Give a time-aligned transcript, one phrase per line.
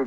[0.00, 0.06] Mi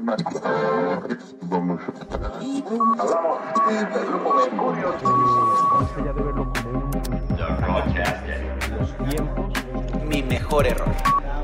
[10.23, 10.91] mejor error.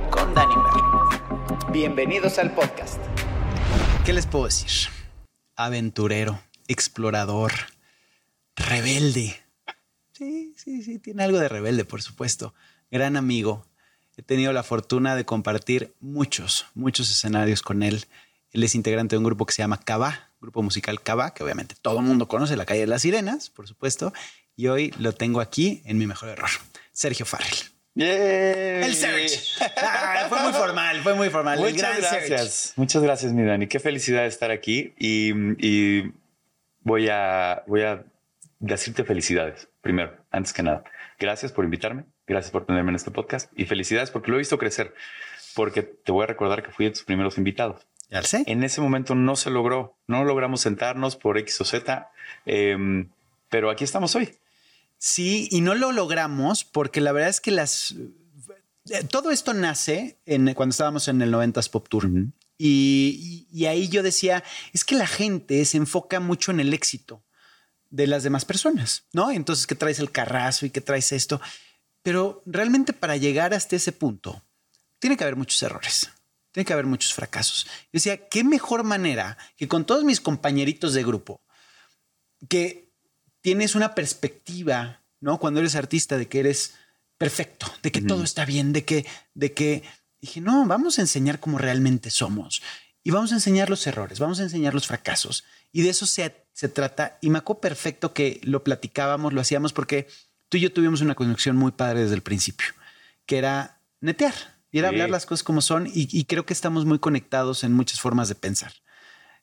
[0.09, 1.09] Con Danny Merlo.
[1.71, 2.97] Bienvenidos al podcast.
[4.03, 4.89] ¿Qué les puedo decir?
[5.55, 7.51] Aventurero, explorador,
[8.55, 9.39] rebelde.
[10.13, 12.55] Sí, sí, sí, tiene algo de rebelde, por supuesto.
[12.89, 13.67] Gran amigo.
[14.17, 18.07] He tenido la fortuna de compartir muchos, muchos escenarios con él.
[18.51, 21.75] Él es integrante de un grupo que se llama Cava, grupo musical Cava, que obviamente
[21.81, 24.13] todo el mundo conoce, la calle de las sirenas, por supuesto.
[24.55, 26.49] Y hoy lo tengo aquí en mi mejor error.
[26.91, 27.57] Sergio Farrell.
[27.95, 29.39] El Serge.
[29.77, 31.59] Ah, fue muy formal, fue muy formal.
[31.59, 32.73] Muchas el gran gracias.
[32.75, 33.67] Muchas gracias, mi Dani.
[33.67, 36.11] Qué felicidad estar aquí y, y
[36.81, 38.03] voy, a, voy a
[38.59, 40.83] decirte felicidades primero, antes que nada.
[41.17, 44.57] Gracias por invitarme, gracias por tenerme en este podcast y felicidades porque lo he visto
[44.57, 44.93] crecer.
[45.55, 47.85] Porque te voy a recordar que fui de tus primeros invitados.
[48.47, 52.09] En ese momento no se logró, no logramos sentarnos por X o Z,
[52.45, 53.09] em,
[53.49, 54.35] pero aquí estamos hoy.
[54.97, 57.95] Sí, y no lo logramos porque la verdad es que las.
[58.89, 62.09] eh, Todo esto nace en, cuando estábamos en el 90s Pop Tour.
[62.57, 67.23] Y- y ahí yo decía, es que la gente se enfoca mucho en el éxito
[67.89, 69.31] de las demás personas, ¿no?
[69.31, 71.39] Entonces, que traes el carrazo y que traes esto.
[72.03, 74.43] Pero realmente para llegar hasta ese punto,
[74.99, 76.09] tiene que haber muchos errores.
[76.51, 77.65] Tiene que haber muchos fracasos.
[77.65, 81.41] Yo decía, qué mejor manera que con todos mis compañeritos de grupo,
[82.47, 82.91] que
[83.41, 85.39] tienes una perspectiva, ¿no?
[85.39, 86.75] Cuando eres artista, de que eres
[87.17, 89.83] perfecto, de que todo está bien, de que, de que
[90.21, 92.61] dije, no, vamos a enseñar cómo realmente somos
[93.03, 96.45] y vamos a enseñar los errores, vamos a enseñar los fracasos y de eso se,
[96.53, 97.17] se trata.
[97.21, 100.07] Y me acuerdo perfecto que lo platicábamos, lo hacíamos porque
[100.47, 102.67] tú y yo tuvimos una conexión muy padre desde el principio,
[103.25, 104.95] que era netear y era Sí.
[104.95, 108.29] hablar las cosas como son y, y creo que estamos muy conectados en muchas formas
[108.29, 108.71] de pensar.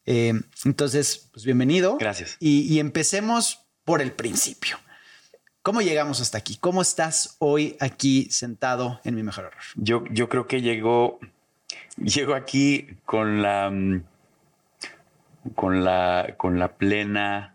[0.05, 1.97] Eh, entonces, pues bienvenido.
[1.99, 2.37] Gracias.
[2.41, 4.79] Y, y empecemos por el principio.
[5.63, 6.57] ¿Cómo llegamos hasta aquí?
[6.61, 9.63] ¿Cómo estás hoy aquí sentado en mi mejor error?
[9.75, 11.19] Yo, yo creo que llegó,
[11.97, 13.73] llego aquí con la,
[15.57, 17.55] con la, con la plena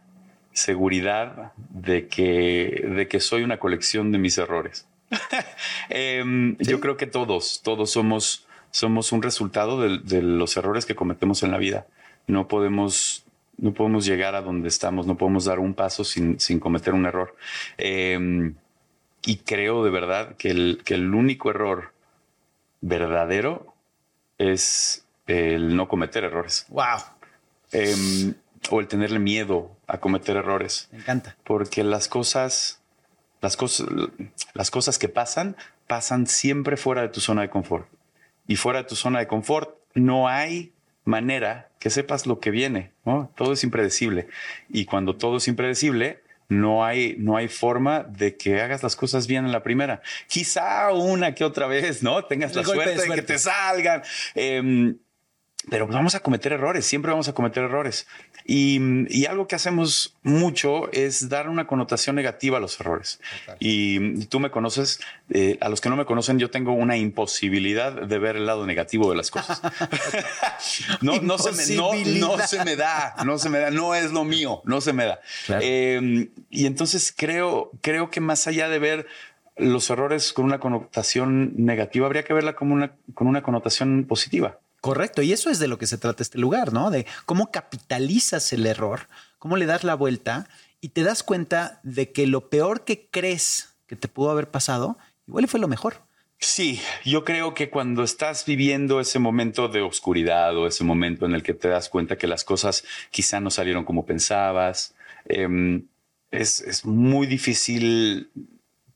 [0.52, 4.86] seguridad de que, de que soy una colección de mis errores.
[5.90, 10.96] Em, Yo creo que todos, todos somos, somos un resultado de, de los errores que
[10.96, 11.86] cometemos en la vida.
[12.28, 13.26] No podemos,
[13.58, 17.06] no podemos llegar a donde estamos, no podemos dar un paso sin, sin cometer un
[17.06, 17.36] error.
[17.78, 18.56] Em,
[19.26, 21.92] y creo de verdad que el, que el único error
[22.82, 23.74] verdadero
[24.38, 27.00] es el no cometer errores Wow,
[27.72, 28.34] Em,
[28.70, 31.38] o el tenerle miedo a cometer errores, me encanta.
[31.46, 32.81] porque las cosas,
[33.42, 33.88] las cosas,
[34.54, 35.56] las cosas que pasan,
[35.88, 37.88] pasan siempre fuera de tu zona de confort.
[38.48, 42.92] Y fuera de tu zona de confort no hay manera que sepas lo que viene,
[43.06, 43.32] ¿no?
[43.36, 44.28] Todo es impredecible.
[44.70, 49.26] Y cuando todo es impredecible, no hay, no hay forma de que hagas las cosas
[49.26, 50.02] bien en la primera.
[50.28, 52.26] Quizá una que otra vez, ¿no?
[52.26, 54.04] Tengas la de suerte de, que te salgan.
[54.36, 54.98] Em,
[55.70, 58.08] pero vamos a cometer errores, siempre vamos a cometer errores.
[58.46, 58.80] Y,
[59.16, 63.20] y algo que hacemos mucho es dar una connotación negativa a los errores.
[63.60, 65.00] Y tú me conoces,
[65.30, 68.66] eh, a los que no me conocen, yo tengo una imposibilidad de ver el lado
[68.66, 69.62] negativo de las cosas.
[71.02, 72.48] no, no, se me, no, no Imposibilidad.
[72.48, 75.22] se me da, no se me da, no es lo mío, no se me da.
[75.46, 75.62] Claro.
[75.64, 79.08] Eh, y entonces creo, creo que más allá de ver
[79.58, 84.58] los errores con una connotación negativa, habría que verla como una, con una connotación positiva.
[84.82, 85.22] Correcto.
[85.22, 86.90] Y eso es de lo que se trata este lugar, ¿no?
[86.90, 90.50] De cómo capitalizas el error, cómo le das la vuelta
[90.82, 94.98] y te das cuenta de que lo peor que crees que te pudo haber pasado,
[95.28, 96.02] igual fue lo mejor.
[96.40, 101.34] Sí, yo creo que cuando estás viviendo ese momento de oscuridad o ese momento en
[101.36, 105.86] el que te das cuenta que las cosas quizá no salieron como pensabas, em,
[106.32, 108.32] es, es muy difícil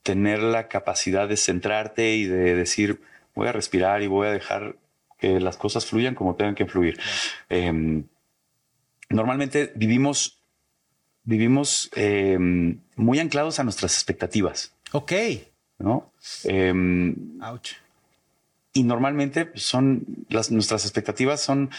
[0.02, 3.00] tener la capacidad de centrarte y de decir,
[3.36, 4.74] voy a respirar y voy a dejar
[5.18, 6.98] que las cosas fluyan como tengan que fluir.
[7.48, 8.04] Em,
[9.08, 10.38] normalmente vivimos,
[11.24, 15.12] vivimos em, muy anclados a nuestras expectativas, Ok.
[15.78, 16.12] ¿no?
[16.44, 17.72] Em, Ouch.
[18.72, 21.70] y normalmente son las nuestras expectativas son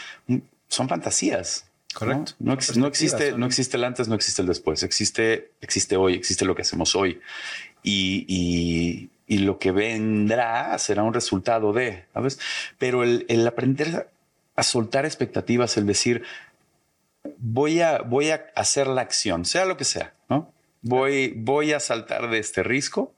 [0.68, 1.66] son fantasías.
[1.94, 2.34] Correcto.
[2.40, 6.46] no, no existe no existe el antes no existe el después existe existe hoy existe
[6.46, 7.20] lo que hacemos hoy
[7.82, 12.40] y, y- y lo que vendrá será un resultado de ¿sabes?
[12.78, 14.10] pero el, el aprender
[14.56, 16.24] a soltar expectativas el decir
[17.38, 20.52] voy a voy a hacer la acción sea lo que sea no
[20.82, 23.14] voy voy a saltar de este risco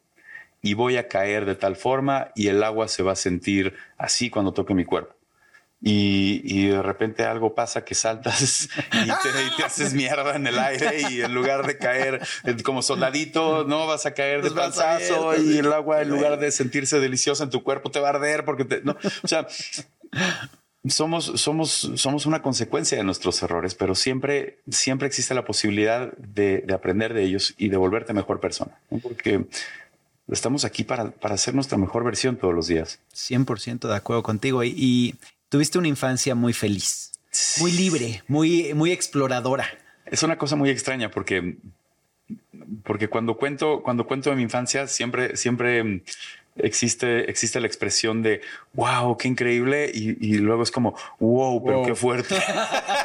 [0.61, 4.29] y voy a caer de tal forma y el agua se va a sentir así
[4.29, 5.15] cuando toque mi cuerpo.
[5.81, 11.21] Y, de repente algo pasa que saltas y te, haces mierda en el aire y
[11.21, 12.21] en lugar de caer
[12.63, 16.51] como soldadito, no vas a caer de pues panzazo y el agua en lugar de
[16.51, 19.47] sentirse deliciosa en tu cuerpo te va a arder porque te, no, o sea,
[20.87, 26.65] somos, somos, somos una consecuencia de nuestros errores, pero siempre, siempre existe la posibilidad de,
[26.73, 29.45] aprender de ellos y de volverte mejor persona, porque
[30.27, 32.99] estamos aquí para, para hacer nuestra mejor versión todos los días.
[33.13, 34.63] 100% de acuerdo contigo.
[34.63, 35.15] Y
[35.49, 37.11] tuviste una infancia muy feliz,
[37.59, 39.67] muy libre, muy, muy exploradora.
[40.05, 41.57] Es una cosa muy extraña porque,
[42.83, 46.03] porque cuando cuento, cuando cuento de mi infancia, siempre, siempre
[46.55, 48.41] existe, existe la expresión de
[48.73, 49.91] wow, qué increíble.
[49.93, 52.35] Y, luego es como wow, pero qué fuerte.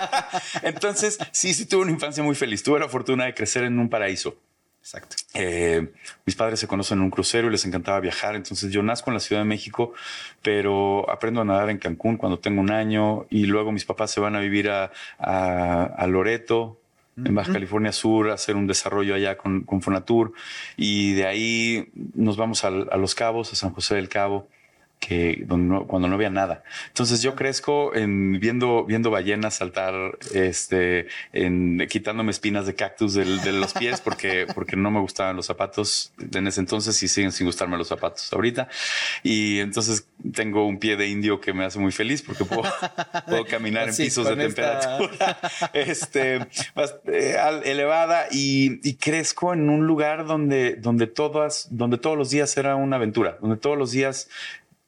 [0.62, 2.62] Entonces, sí, sí tuve una infancia muy feliz.
[2.62, 4.36] Tuve la fortuna de crecer en un paraíso.
[4.84, 5.16] Exacto.
[5.32, 5.92] Eh,
[6.26, 8.36] mis padres se conocen en un crucero y les encantaba viajar.
[8.36, 9.94] Entonces yo nazco en la Ciudad de México,
[10.42, 14.20] pero aprendo a nadar en Cancún cuando tengo un año y luego mis papás se
[14.20, 16.78] van a vivir a, a, Loreto,
[17.16, 20.34] en Baja California Sur, a hacer un desarrollo allá con, con Fonatur.
[20.76, 24.48] Y de ahí nos vamos a Los Cabos, a San José del Cabo
[24.98, 26.62] que cuando no había nada.
[26.88, 33.24] Entonces yo crezco en viendo, viendo ballenas saltar, este, en quitándome espinas de cactus de,
[33.52, 37.46] los pies porque, porque no me gustaban los zapatos en ese entonces y siguen sin
[37.46, 38.68] gustarme los zapatos ahorita.
[39.22, 42.62] Y entonces tengo un pie de indio que me hace muy feliz porque puedo,
[43.26, 45.38] puedo caminar en pisos de temperatura
[45.74, 52.16] este, más, eh, elevada y, y, crezco en un lugar donde, donde todas, donde todos
[52.16, 54.28] los días era una aventura, donde todos los días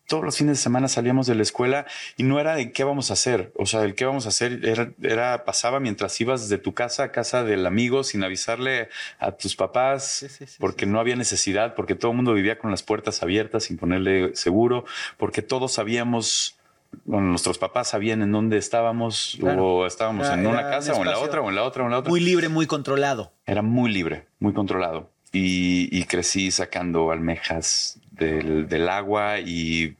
[0.06, 1.86] todos los fines de semana salíamos de la escuela
[2.16, 3.52] y no era de qué vamos a hacer.
[3.56, 4.60] O sea, el qué vamos a hacer
[5.02, 8.88] era, pasaba mientras ibas de tu casa a casa del amigo sin avisarle
[9.18, 10.26] a tus papás,
[10.58, 14.34] porque no había necesidad, porque todo el mundo vivía con las puertas abiertas sin ponerle
[14.36, 14.84] seguro,
[15.18, 16.56] porque todos sabíamos
[17.04, 21.18] bueno, nuestros papás sabían en dónde estábamos o estábamos en una casa o en la
[21.18, 22.10] otra o en la otra o en la otra.
[22.10, 23.32] Muy libre, muy controlado.
[23.44, 25.10] Era muy libre, muy controlado.
[25.32, 29.96] Y, crecí sacando almejas del, agua y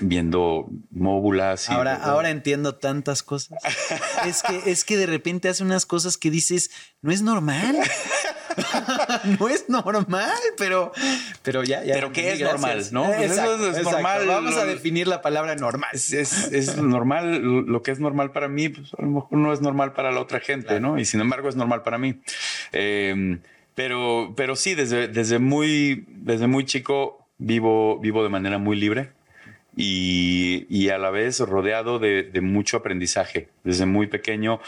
[0.00, 1.68] viendo móbulas.
[1.68, 3.58] ahora, ahora entiendo tantas cosas.
[4.26, 6.70] es que, es que de repente hace unas cosas que dices,
[7.02, 7.76] no es normal.
[9.38, 10.92] no es normal, pero,
[11.42, 11.94] pero ya, ya.
[11.94, 12.84] Pero ¿qué es normal?
[12.92, 13.06] ¿No?
[13.06, 14.26] Pues es normal.
[14.26, 15.90] Vamos a definir la palabra normal.
[15.92, 17.40] Es, normal.
[17.40, 20.20] Lo que es normal para mí, pues a lo mejor no es normal para la
[20.20, 20.98] otra gente, ¿no?
[20.98, 22.20] Y sin embargo es normal para mí.
[22.72, 23.38] Eh,
[23.74, 29.12] pero, pero sí, desde, desde, muy, desde muy chico vivo, vivo de manera muy libre
[29.76, 33.48] y, a la vez rodeado de, mucho aprendizaje.
[33.64, 34.60] Desde muy pequeño,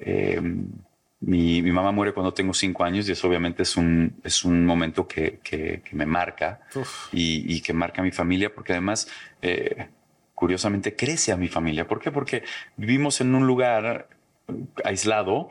[0.00, 0.66] em,
[1.20, 5.06] mi, mamá muere cuando tengo cinco años y eso obviamente es un, es un momento
[5.08, 5.40] que,
[5.92, 6.60] me marca
[7.12, 9.08] y, que marca a mi familia porque además...
[9.42, 9.88] Eh,
[10.40, 11.86] curiosamente crece a mi familia.
[11.86, 12.10] ¿Por qué?
[12.10, 12.44] Porque
[12.78, 14.08] vivimos en un lugar
[14.84, 15.50] aislado,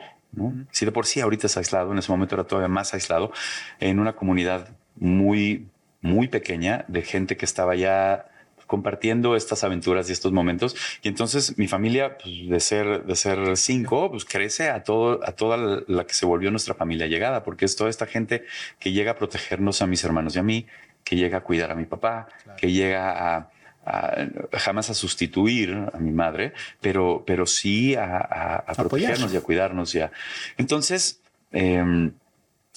[0.70, 3.32] si de por sí ahorita es aislado, en ese momento era todavía más aislado,
[3.78, 5.66] en una comunidad muy,
[6.00, 8.26] muy pequeña de gente que estaba ya
[8.66, 10.76] compartiendo estas aventuras y estos momentos.
[11.02, 15.32] Y entonces mi familia, pues, de ser de ser cinco, pues crece a todo a
[15.32, 18.44] toda la que se volvió nuestra familia llegada, porque es toda esta gente
[18.78, 20.66] que llega a protegernos a mis hermanos y a mí,
[21.02, 23.50] que llega a cuidar a mi papá, que llega a
[23.84, 30.12] jamás a sustituir a mi madre, pero, pero sí a, protegernos y a cuidarnos ya.
[30.58, 32.12] Entonces, em,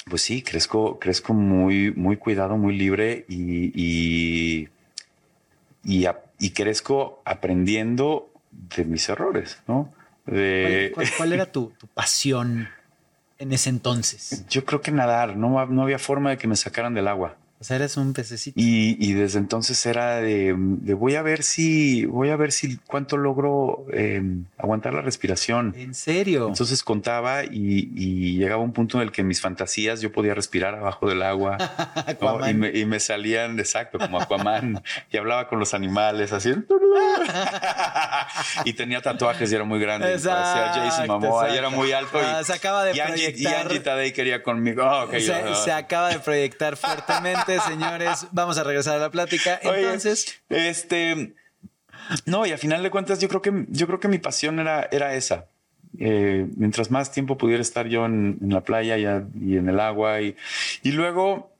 [0.09, 4.69] pues sí, crezco, crezco muy, muy cuidado, muy libre y, y,
[6.39, 9.93] y, crezco aprendiendo de mis errores, ¿no?
[10.25, 12.69] ¿Cuál, era tu, tu pasión
[13.39, 14.45] en ese entonces?
[14.49, 17.37] Yo creo que nadar, no, no había forma de que me sacaran del agua.
[17.63, 18.59] O sea, eres un pececito.
[18.59, 23.85] Y, desde entonces era de, voy a ver si, voy a ver si cuánto logro
[23.93, 25.73] em, aguantar la respiración.
[25.77, 26.49] ¿En serio?
[26.49, 30.75] Entonces contaba y, llegaba un punto en el que en mis fantasías yo podía respirar
[30.75, 31.57] abajo del agua
[32.73, 36.53] y, me, salían, exacto, como Aquaman y hablaba con los animales así.
[38.65, 40.11] y tenía tatuajes y era muy grande.
[40.11, 42.19] Exacto, Jason Momoa y era muy alto.
[42.19, 43.41] Y, ah, se acaba de proyectar.
[43.41, 44.83] y Angie Tadei quería conmigo.
[44.85, 48.27] Oh, se acaba de proyectar fuertemente señores.
[48.31, 49.59] Vamos a regresar a la plática.
[49.61, 51.33] Entonces, este,
[52.25, 54.87] no, y a final de cuentas, yo creo que, yo creo que mi pasión era,
[54.91, 55.45] era esa.
[55.99, 60.35] Eh, mientras más tiempo pudiera estar yo en, la playa y, en el agua y,
[60.81, 61.53] y luego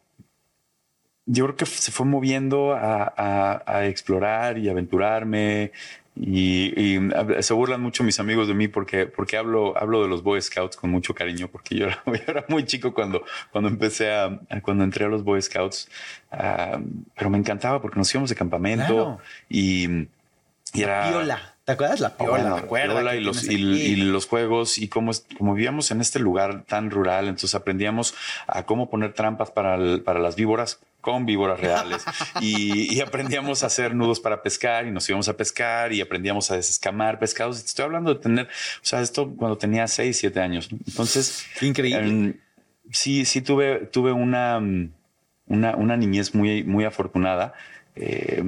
[1.25, 5.71] yo creo que se fue moviendo a, explorar y aventurarme
[6.15, 7.00] y,
[7.39, 10.77] se burlan mucho mis amigos de mí porque, porque hablo, hablo de los Boy Scouts
[10.77, 12.03] con mucho cariño, porque yo era,
[12.50, 15.89] muy chico cuando, cuando empecé a, cuando entré a los Boy Scouts,
[16.32, 16.79] ah,
[17.15, 20.08] pero me encantaba porque nos íbamos de campamento y,
[20.74, 21.10] y, era...
[21.10, 21.52] Piola.
[21.65, 22.01] ¿Te acuerdas?
[22.01, 22.55] La piola, Bueno,
[23.12, 27.25] que y los, y, los juegos y como, como vivíamos en este lugar tan rural,
[27.29, 28.13] entonces aprendíamos
[28.48, 32.03] a cómo poner trampas para, el- para las víboras con víboras reales
[32.41, 36.50] y, y aprendíamos a hacer nudos para pescar y nos íbamos a pescar y aprendíamos
[36.51, 37.60] a desescamar pescados.
[37.62, 38.50] Te Estoy hablando de tener, o
[38.86, 40.70] sea, esto cuando tenía 6, 7 años.
[40.88, 42.08] Entonces, Increíble.
[42.08, 42.34] em,
[42.91, 44.91] sí, sí tuve, tuve una, mm,
[45.48, 47.53] una, una niñez muy, muy afortunada.
[47.96, 48.43] eh,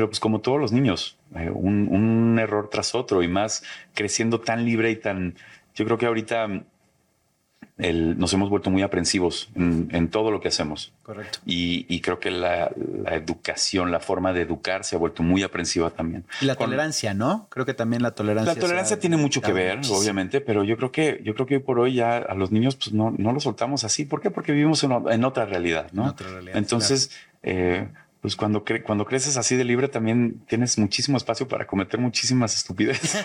[0.00, 4.40] pero pues como todos los niños, eh, un, un error tras otro y más creciendo
[4.40, 5.34] tan libre y tan...
[5.74, 6.48] Yo creo que ahorita
[7.76, 10.94] el- nos hemos vuelto muy aprensivos en, en todo lo que hacemos.
[11.02, 11.40] Correcto.
[11.44, 12.70] Y, y creo que la,
[13.04, 16.24] la educación, la forma de educar se ha vuelto muy aprensiva también.
[16.40, 17.46] Y la Con- tolerancia, ¿no?
[17.50, 18.54] Creo que también la tolerancia.
[18.54, 19.98] la tolerancia tiene mucho que ver, muchísimo.
[20.00, 22.74] obviamente, pero yo creo que yo creo que hoy por hoy ya a los niños
[22.76, 24.06] pues no, no los soltamos así.
[24.06, 24.30] ¿Por qué?
[24.30, 26.04] Porque vivimos en otra realidad, ¿no?
[26.04, 27.10] En otra realidad, Entonces,
[27.42, 27.88] eh,
[28.20, 32.54] pues cuando cre- cuando creces así de libre también tienes muchísimo espacio para cometer muchísimas
[32.56, 33.24] estupideces.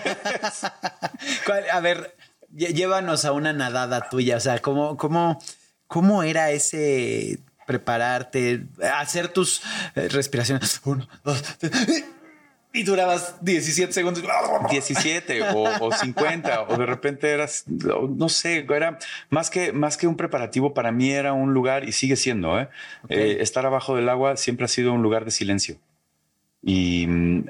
[1.46, 2.16] ¿Cuál- A ver,
[2.50, 4.36] llévanos a una nadada tuya.
[4.36, 5.38] O sea, ¿cómo, cómo,
[5.86, 9.60] cómo era ese prepararte, hacer tus
[9.94, 10.80] eh, respiraciones?
[10.84, 12.04] Uno, dos, tres,
[12.76, 14.22] y durabas 17 segundos.
[14.70, 18.98] 17 o, o 50 o de repente eras no sé era
[19.30, 22.68] más que más que un preparativo para mí era un lugar y sigue siendo ¿eh?
[23.08, 25.76] Eh, estar abajo del agua siempre ha sido un lugar de silencio
[26.62, 27.44] y, mm,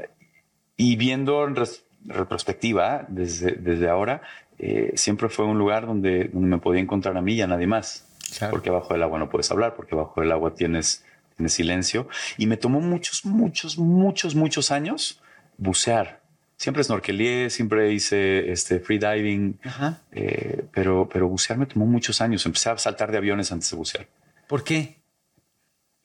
[0.77, 4.23] y viendo en res- retrospectiva desde, desde ahora
[4.59, 7.67] eh, siempre fue un lugar donde, donde me podía encontrar a mí y a nadie
[7.67, 8.05] más
[8.39, 8.51] Claro.
[8.53, 11.05] porque abajo del agua no puedes hablar porque abajo del agua tienes
[11.37, 15.21] tienes silencio y me tomó muchos muchos muchos muchos años
[15.59, 16.23] bucear
[16.57, 19.59] siempre snorkelié siempre hice este freediving
[20.13, 23.77] eh, pero pero bucear me tomó muchos años empecé a saltar de aviones antes de
[23.77, 24.09] bucear
[24.49, 24.97] ¿Por qué?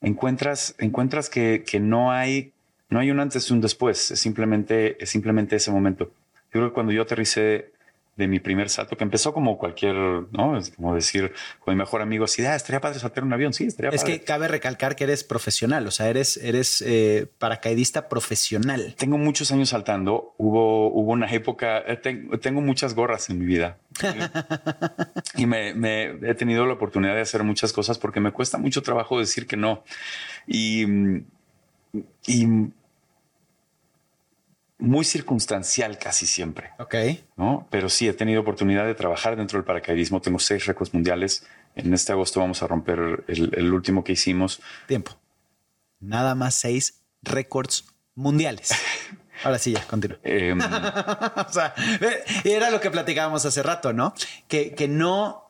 [0.02, 2.54] encuentras, encuentras que, que no hay,
[2.90, 4.12] no hay un antes y un después.
[4.12, 6.12] Es simplemente, es simplemente ese momento.
[6.54, 7.71] Yo creo que cuando yo aterricé
[8.18, 10.58] de mi primer salto, que empezó como cualquier, ¿no?
[10.58, 13.54] Es como decir con mi mejor amigo así, ah, estaría padre saltar un avión.
[13.54, 14.20] Sí, estaría Es padre.
[14.20, 18.96] que cabe recalcar que eres profesional, o sea, eres, eres eh, paracaidista profesional.
[18.98, 20.36] Tengo muchos años saltando.
[20.38, 23.78] Hubo, hubo una época, eh, ten- tengo muchas gorras en mi vida.
[25.36, 28.82] y me, me he tenido la oportunidad de hacer muchas cosas porque me cuesta mucho
[28.84, 29.84] trabajo decir que no.
[30.48, 30.86] Y,
[32.28, 32.48] y
[34.82, 36.96] muy circunstancial casi siempre, Ok.
[37.38, 37.68] ¿no?
[37.70, 40.20] Pero sí he tenido oportunidad de trabajar dentro del paracaidismo.
[40.22, 41.46] Tengo seis récords mundiales.
[41.76, 44.60] En este agosto vamos a romper el, el último que hicimos.
[44.88, 45.18] Tiempo.
[46.00, 47.86] Nada más seis récords
[48.16, 48.72] mundiales.
[49.44, 50.18] Ahora sí, ya, continúa.
[50.24, 50.60] Em,
[51.48, 51.74] o sea,
[52.44, 54.14] era lo que platicábamos hace rato, ¿no?
[54.48, 55.50] Que, que no,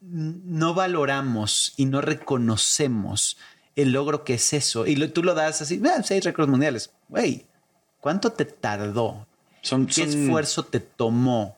[0.00, 3.38] no valoramos y no reconocemos
[3.76, 4.86] el logro que es eso.
[4.86, 6.92] Y lo- tú lo das así, "Ah, seis récords mundiales.
[7.08, 7.46] Güey,
[8.00, 9.26] ¿cuánto te tardó?
[9.62, 11.56] son, ¿Qué son- esfuerzo te tomó?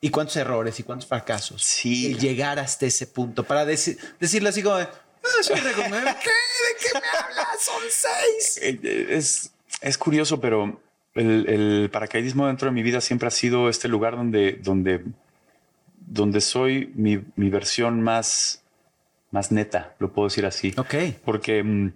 [0.00, 1.62] ¿Y cuántos errores y cuántos fracasos?
[1.62, 2.06] Sí.
[2.06, 6.16] El llegar hasta ese punto para deci- decirle así como, de, "Ah, seis récords mundiales".
[6.16, 6.30] ¿Qué?
[6.30, 7.60] ¿De qué me hablas?
[7.60, 8.58] Son seis.
[8.62, 10.80] Eh, eh, Es, es curioso, pero
[11.14, 15.04] el, el paracaidismo dentro de mi vida siempre ha sido este lugar donde, donde,
[16.06, 18.62] donde soy mi, mi versión más,
[19.30, 20.74] más neta, lo puedo decir así.
[20.78, 20.94] Ok.
[21.24, 21.92] Porque mm,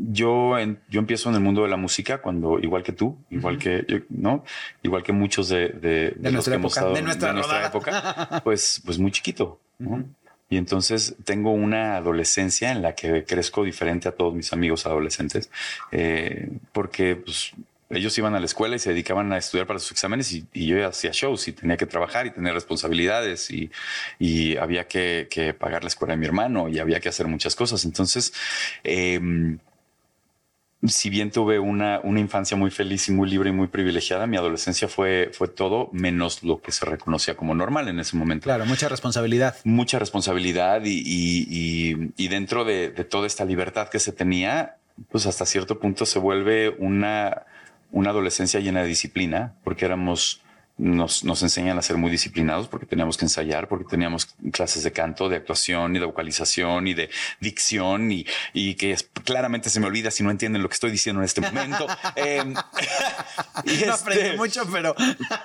[0.00, 3.58] yo, en- yo empiezo en el mundo de la música cuando, igual que tú, igual
[3.58, 4.44] que yo, ¿no?
[4.82, 8.40] Igual que muchos de, de, de los nuestra que hemos época, estado de nuestra época,
[8.44, 9.58] pues, pues muy chiquito.
[9.78, 10.04] ¿no?
[10.50, 15.50] Y entonces tengo una adolescencia en la que crezco diferente a todos mis amigos adolescentes,
[15.92, 17.52] eh, porque pues,
[17.90, 20.66] ellos iban a la escuela y se dedicaban a estudiar para sus exámenes y, y
[20.66, 23.70] yo hacía shows y tenía que trabajar y tener responsabilidades y,
[24.18, 27.56] y había que, que pagar la escuela de mi hermano y había que hacer muchas
[27.56, 27.84] cosas.
[27.84, 28.32] Entonces,
[28.84, 29.58] em,
[30.86, 34.36] si bien tuve una, una infancia muy feliz y muy libre y muy privilegiada, mi
[34.36, 38.64] adolescencia fue, fue todo menos lo que se reconocía como normal en ese momento Claro,
[38.64, 39.56] mucha responsabilidad.
[39.64, 44.76] mucha responsabilidad y, y- y- y dentro de, de toda esta libertad que se tenía,
[45.10, 47.42] pues hasta cierto punto se vuelve una,
[47.90, 50.42] una adolescencia llena de disciplina, porque éramos,
[50.78, 54.92] nos, nos enseñan a ser muy disciplinados, porque teníamos que ensayar, porque teníamos clases de
[54.92, 59.80] canto, de actuación y de vocalización y de dicción y, y que es- claramente se
[59.80, 61.86] me olvida si no entienden lo que estoy diciendo en este momento.
[62.16, 62.54] Em,
[63.64, 64.94] y No aprendí este- mucho, pero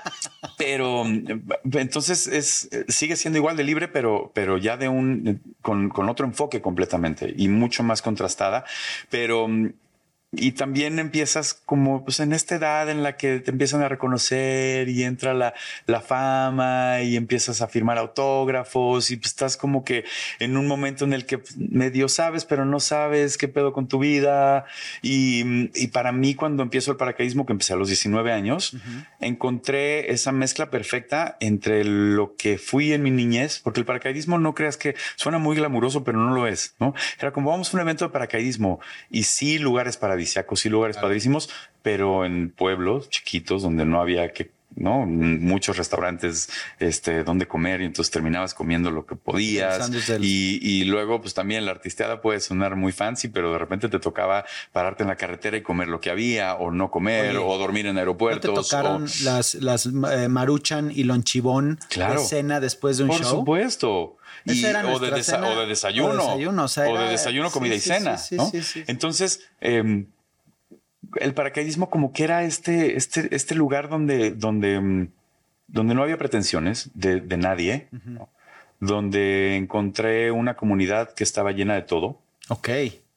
[0.58, 1.26] pero mm,
[1.74, 6.26] entonces es, sigue siendo igual de libre, pero, pero ya de un con, con otro
[6.26, 8.66] enfoque completamente y mucho más contrastada.
[9.10, 9.70] Pero mm,
[10.36, 14.90] y también empiezas como pues en esta edad en la que te empiezan a reconocer
[14.90, 15.54] y entra la,
[15.86, 20.06] la fama y empiezas a firmar autógrafos y pues estás como que
[20.40, 23.88] en un momento en el que pues, medio sabes, pero no sabes qué pedo con
[23.88, 24.66] tu vida.
[25.02, 28.76] Y, y para mí cuando empiezo el paracaidismo, que empecé a los 19 años,
[29.20, 34.56] encontré esa mezcla perfecta entre lo que fui en mi niñez, porque el paracaidismo no
[34.56, 36.94] creas que suena muy glamuroso, pero no lo es, ¿no?
[37.20, 40.16] Era como vamos a un evento de paracaidismo y sí lugares para
[40.66, 41.50] y lugares padrísimos,
[41.82, 45.06] pero en pueblos chiquitos donde no había que ¿no?
[45.06, 46.50] Muchos restaurantes
[46.80, 49.90] este, donde comer y entonces terminabas comiendo lo que podías.
[50.20, 54.00] Y, y, luego, pues también la artisteada puede sonar muy fancy, pero de repente te
[54.00, 57.86] tocaba pararte en la carretera y comer lo que había, o no comer, o dormir
[57.88, 58.50] en aeropuertos.
[58.50, 63.10] ¿No te tocaron las, las eh, maruchan y lonchibón claro, de cena después de un
[63.10, 63.30] por show?
[63.30, 64.18] Por supuesto.
[64.46, 66.10] Y, o, de cena, o, de desayuno.
[66.10, 68.18] O de desayuno, o sea, o de desayuno comida sí, y cena.
[68.18, 68.52] Sí, ¿no?
[68.88, 70.06] Entonces, eh,
[71.20, 75.12] el paracaidismo como que era este, este, este lugar donde, donde, mm,
[75.68, 78.30] donde no había pretensiones de, de nadie, ¿no?
[78.80, 82.20] donde encontré una comunidad que estaba llena de todo.
[82.50, 82.70] Ok.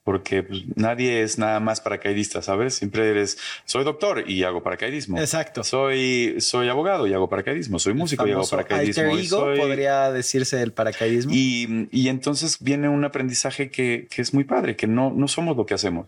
[0.06, 2.74] Porque pues, nadie es nada más paracaidista, ¿sabes?
[2.74, 5.18] Siempre eres, soy doctor y hago paracaidismo.
[5.18, 5.64] Exacto.
[5.64, 7.80] Soy, soy abogado y hago paracaidismo.
[7.80, 9.02] Soy músico y hago paracaidismo.
[9.02, 9.58] Alter ego soy...
[9.58, 11.32] podría decirse el paracaidismo.
[11.34, 15.56] Y, y entonces viene un aprendizaje que, que, es muy padre, que no, no somos
[15.56, 16.06] lo que hacemos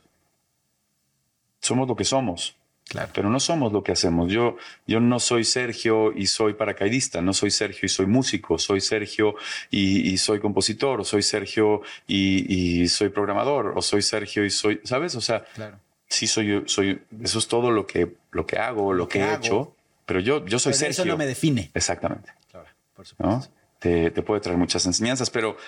[1.61, 2.58] somos lo que somos.
[2.89, 3.11] Claro.
[3.15, 4.33] Pero no somos lo que hacemos.
[4.33, 8.81] Yo, yo no soy Sergio y soy paracaidista, no soy Sergio y soy músico, soy
[8.81, 9.35] Sergio
[9.71, 14.51] y, y soy compositor, o soy Sergio y, y, soy programador, o soy Sergio y
[14.51, 15.15] soy, ¿sabes?
[15.17, 15.79] O sea, claro.
[16.09, 19.23] sí soy, soy, eso es todo lo que, lo que hago, lo, lo que, he
[19.23, 19.37] hago.
[19.37, 19.77] hecho,
[20.07, 21.03] pero yo, yo soy pero Sergio.
[21.03, 21.71] Eso no me define.
[21.75, 22.33] Exactamente.
[22.51, 23.51] Claro, por supuesto.
[23.51, 23.59] ¿no?
[23.81, 25.59] Te, te, puede traer muchas enseñanzas, pero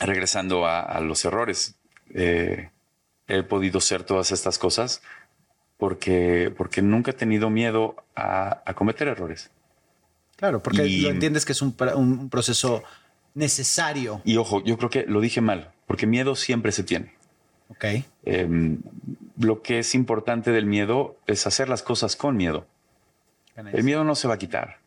[0.00, 1.76] regresando a, a los errores,
[2.14, 2.70] eh,
[3.28, 5.02] he podido ser todas estas cosas
[5.80, 9.50] porque, porque nunca he tenido miedo a, a cometer errores.
[10.36, 12.84] Claro, porque y, lo entiendes que es un, un, proceso
[13.34, 14.20] necesario.
[14.24, 17.14] Y ojo, yo creo que lo dije mal, porque miedo siempre se tiene.
[17.68, 17.84] Ok.
[18.24, 18.78] Eh,
[19.38, 22.66] lo que es importante del miedo es hacer las cosas con miedo.
[23.56, 24.78] El miedo no se va a quitar.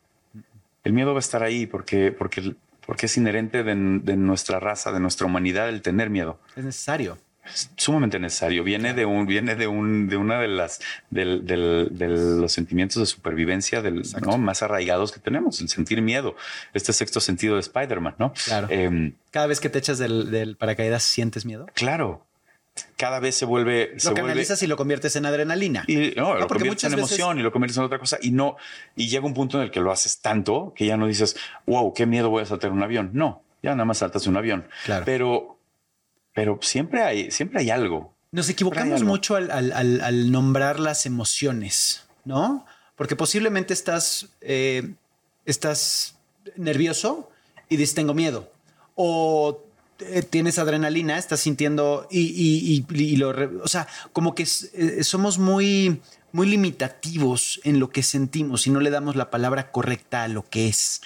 [0.84, 2.54] El miedo va a estar ahí porque, porque,
[2.86, 6.38] porque es inherente de, de nuestra raza, de nuestra humanidad, el tener miedo.
[6.56, 8.64] Es necesario es sumamente necesario.
[8.64, 10.80] Viene de un, viene de un, de una de las,
[11.10, 14.38] del, del, de los sentimientos de supervivencia del, ¿no?
[14.38, 16.36] más arraigados que tenemos, el sentir miedo.
[16.72, 18.32] Este sexto sentido de Spider-Man, ¿no?
[18.44, 18.68] Claro.
[18.70, 21.66] Eh, Cada vez que te echas del, del, paracaídas, ¿sientes miedo?
[21.74, 22.24] Claro.
[22.96, 23.92] Cada vez se vuelve.
[23.94, 25.84] Lo se canalizas vuelve, y lo conviertes en adrenalina.
[25.86, 27.40] Y no, no lo conviertes en emoción veces...
[27.40, 28.18] y lo conviertes en otra cosa.
[28.20, 28.56] Y no,
[28.96, 31.94] y llega un punto en el que lo haces tanto que ya no dices, wow,
[31.94, 33.10] qué miedo voy a saltar un avión.
[33.12, 34.66] No, ya nada más saltas un avión.
[34.84, 35.04] Claro.
[35.04, 35.53] Pero
[36.34, 38.12] pero siempre hay, siempre hay algo.
[38.32, 42.66] Nos equivocamos mucho al, al, al, al, nombrar las emociones, ¿no?
[42.96, 44.94] Porque posiblemente estás, eh,
[45.46, 46.16] estás
[46.56, 47.30] nervioso
[47.68, 48.52] y dices tengo miedo.
[48.96, 49.62] O
[50.00, 53.30] eh, tienes adrenalina, estás sintiendo y, y, y, y lo...
[53.62, 56.00] O sea, como que eh, somos muy,
[56.32, 60.44] muy limitativos en lo que sentimos y no le damos la palabra correcta a lo
[60.48, 61.02] que es.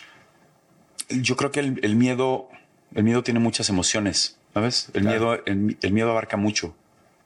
[1.10, 2.48] Yo creo que el, el miedo,
[2.94, 4.38] el miedo tiene muchas emociones.
[4.54, 4.90] ¿Sabes?
[4.94, 5.18] El, claro.
[5.18, 6.74] miedo, el, el, miedo abarca mucho.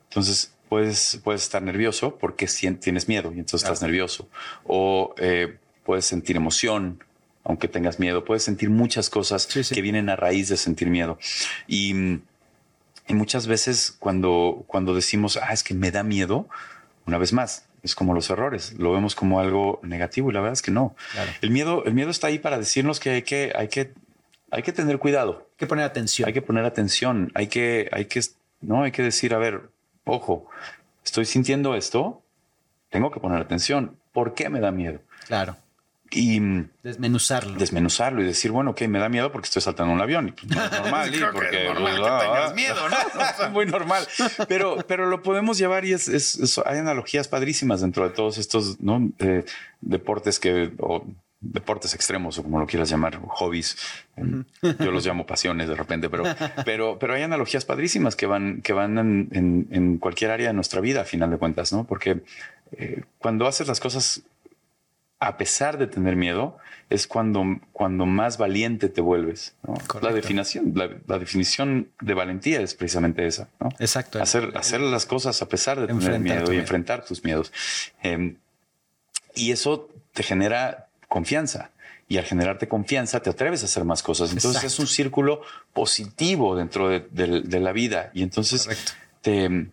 [0.08, 2.46] Entonces puedes, puedes estar nervioso porque
[2.80, 3.74] tienes miedo y entonces claro.
[3.74, 4.28] estás nervioso.
[4.64, 7.04] O eh, puedes sentir emoción,
[7.44, 8.24] aunque tengas miedo.
[8.24, 9.74] Puedes sentir muchas cosas sí, sí.
[9.74, 11.18] que vienen a raíz de sentir miedo.
[11.66, 12.20] Y,
[13.06, 16.48] y, muchas veces cuando, cuando decimos, ah, es que me da miedo,
[17.06, 20.54] una vez más, es como los errores, lo vemos como algo negativo y la verdad
[20.54, 20.94] es que no.
[21.12, 21.32] Claro.
[21.42, 23.92] El, miedo, el miedo está ahí para decirnos que hay que, hay que
[24.52, 25.48] hay que tener cuidado.
[25.52, 26.28] Hay que poner atención.
[26.28, 27.32] Hay que poner atención.
[27.34, 28.20] Hay que, hay que,
[28.60, 29.70] no, hay que decir, a ver,
[30.04, 30.46] ojo,
[31.02, 32.22] estoy sintiendo esto,
[32.90, 33.96] tengo que poner atención.
[34.12, 35.00] ¿Por qué me da miedo?
[35.26, 35.56] Claro.
[36.10, 36.38] Y
[36.82, 37.58] desmenuzarlo.
[37.58, 40.28] Desmenuzarlo y decir, bueno, ok, me da miedo porque estoy saltando un avión.
[40.28, 43.48] Y pues, no, normal, y porque es normal que tengas miedo, ¿no?
[43.52, 44.06] muy normal.
[44.48, 48.36] Pero, pero lo podemos llevar y es, es, es, hay analogías padrísimas dentro de todos
[48.36, 49.10] estos ¿no?
[49.18, 49.46] eh,
[49.80, 51.06] deportes que o,
[51.42, 53.76] deportes extremos o como lo quieras llamar, hobbies.
[54.62, 56.24] Yo los llamo pasiones de repente, pero,
[56.64, 60.54] pero, pero hay analogías padrísimas que van, que van en, en, en cualquier área de
[60.54, 61.84] nuestra vida, a final de cuentas, ¿no?
[61.84, 62.22] Porque
[62.72, 64.22] eh, cuando haces las cosas
[65.18, 66.58] a pesar de tener miedo,
[66.90, 69.54] es cuando, cuando más valiente te vuelves.
[69.62, 69.74] ¿no?
[70.00, 73.48] La definición, la, la, definición de valentía es precisamente esa.
[73.60, 73.68] ¿no?
[73.78, 74.20] Exacto.
[74.20, 76.52] Hacer, el, hacer las cosas a pesar de tener miedo y miedo.
[76.52, 77.52] enfrentar tus miedos.
[78.02, 78.34] Eh,
[79.36, 81.70] y eso te genera confianza.
[82.08, 84.30] Y al generarte confianza, te atreves a hacer más cosas.
[84.30, 84.66] Entonces Exacto.
[84.68, 85.42] es un círculo
[85.74, 88.10] positivo dentro de, de, de la vida.
[88.14, 88.68] Y entonces
[89.20, 89.68] te,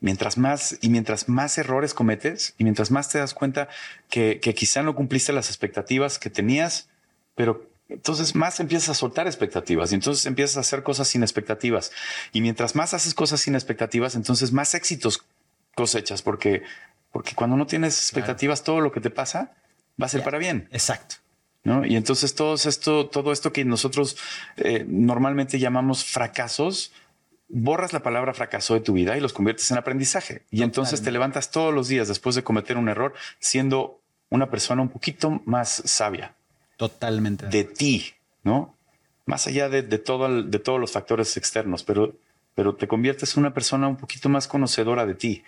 [0.00, 3.68] mientras más y mientras más errores cometes y mientras más te das cuenta
[4.08, 6.88] que, que quizá no cumpliste las expectativas que tenías,
[7.34, 11.90] pero entonces más empiezas a soltar expectativas y entonces empiezas a hacer cosas sin expectativas.
[12.32, 15.24] Y mientras más haces cosas sin expectativas, entonces más éxitos
[15.74, 16.62] cosechas, porque,
[17.12, 19.52] porque cuando no tienes expectativas, todo lo que te pasa
[20.00, 20.68] va a ser para bien.
[20.72, 21.16] Exacto.
[21.64, 21.84] ¿no?
[21.84, 24.16] Y entonces todo esto, todo esto que nosotros
[24.56, 26.92] eh, normalmente llamamos fracasos,
[27.48, 30.42] borras la palabra fracaso de tu vida y los conviertes en aprendizaje.
[30.50, 34.82] Y entonces te levantas todos los días después de cometer un error siendo una persona
[34.82, 36.34] un poquito más sabia.
[36.76, 37.46] Totalmente.
[37.46, 38.74] De ti, ¿no?
[39.24, 42.14] Más allá de, todo de todos los factores externos, pero,
[42.54, 45.42] pero te conviertes en una persona un poquito más conocedora de ti.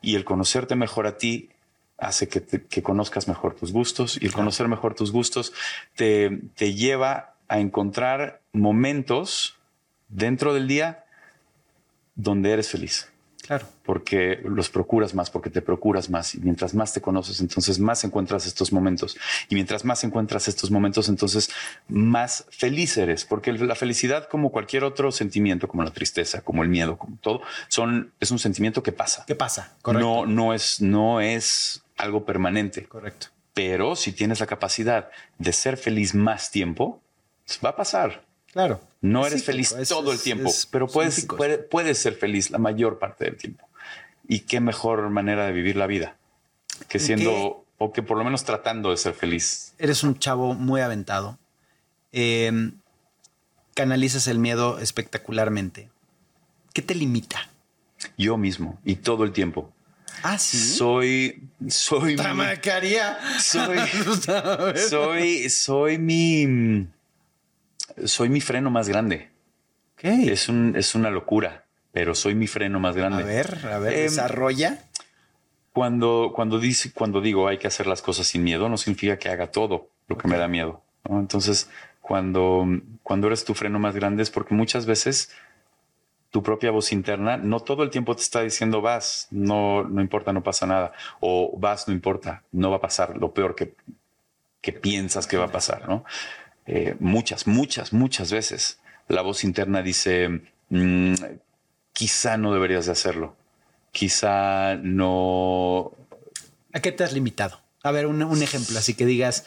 [0.00, 1.50] Y el conocerte mejor a ti
[1.98, 5.52] hace que, que conozcas mejor tus gustos y el conocer mejor tus gustos
[5.94, 9.56] te, te lleva a encontrar momentos
[10.08, 11.04] dentro del día
[12.14, 13.08] donde eres feliz.
[13.46, 13.66] Claro.
[13.84, 16.34] Porque los procuras más, porque te procuras más.
[16.34, 19.18] Y mientras más te conoces, entonces más encuentras estos momentos.
[19.50, 21.50] Y mientras más encuentras estos momentos, entonces
[21.86, 23.26] más feliz eres.
[23.26, 27.42] Porque la felicidad, como cualquier otro sentimiento, como la tristeza, como el miedo, como todo,
[27.68, 29.24] son, es un sentimiento que pasa.
[29.26, 29.76] ¿Qué pasa?
[29.82, 30.08] Correcto.
[30.08, 32.84] No, no es, no es algo permanente.
[32.86, 33.28] Correcto.
[33.52, 37.00] Pero si tienes la capacidad de ser feliz más tiempo,
[37.46, 38.24] pues va a pasar.
[38.52, 38.80] Claro.
[39.00, 41.26] No eres feliz todo el tiempo, pero puedes,
[41.70, 43.68] puedes ser feliz la mayor parte del tiempo.
[44.26, 46.16] Y qué mejor manera de vivir la vida
[46.88, 49.74] que siendo, o que por lo menos tratando de ser feliz.
[49.78, 51.38] Eres un chavo muy aventado.
[52.12, 52.78] Em,
[53.74, 55.90] canalizas el miedo espectacularmente.
[56.72, 57.48] ¿Qué te limita?
[58.16, 59.72] Yo mismo y todo el tiempo.
[60.22, 60.56] Ah, sí.
[60.58, 62.16] Soy, soy.
[62.16, 63.18] Tramacaría.
[63.40, 63.78] Soy,
[64.88, 66.86] soy, soy mi
[68.04, 69.30] soy mi freno más grande.
[70.02, 73.22] Es, un, es una locura, pero soy mi freno más grande.
[73.22, 74.84] A ver, a ver, em, desarrolla.
[75.72, 79.30] Cuando, cuando, dice, cuando digo hay que hacer las cosas sin miedo, no significa que
[79.30, 80.82] haga todo lo que me da miedo.
[81.08, 81.70] Entonces,
[82.02, 82.66] cuando,
[83.02, 85.30] cuando eres tu freno más grande es porque muchas veces
[86.34, 90.32] tu propia voz interna no todo el tiempo te está diciendo vas, no, no importa,
[90.32, 93.76] no pasa nada, o vas, no importa, no va a pasar lo peor que,
[94.60, 96.04] que piensas que va a pasar, ¿no?
[96.66, 101.14] Eh, muchas, muchas, muchas veces la voz interna dice, mm,
[101.92, 103.36] quizá no deberías de hacerlo,
[103.92, 105.92] quizá no...
[106.72, 107.60] ¿A qué te has limitado?
[107.84, 109.46] A ver, un, ejemplo, así que digas,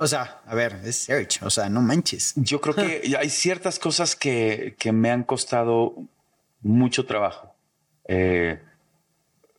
[0.00, 2.32] o sea, a ver, es search, o sea, no manches.
[2.36, 5.94] Yo creo que hay ciertas cosas que, me han costado
[6.62, 7.54] mucho trabajo.
[8.08, 8.58] Eh,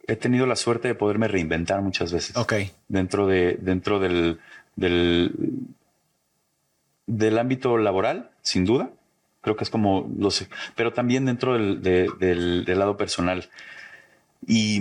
[0.08, 2.36] he tenido la suerte de poderme reinventar muchas veces.
[2.36, 2.54] Ok.
[2.90, 4.40] Dentro de, dentro del,
[4.76, 5.32] del
[7.12, 8.90] del ámbito laboral, sin duda.
[9.42, 13.50] Creo que es como lo sé, pero también dentro del, lado personal.
[14.46, 14.80] Y,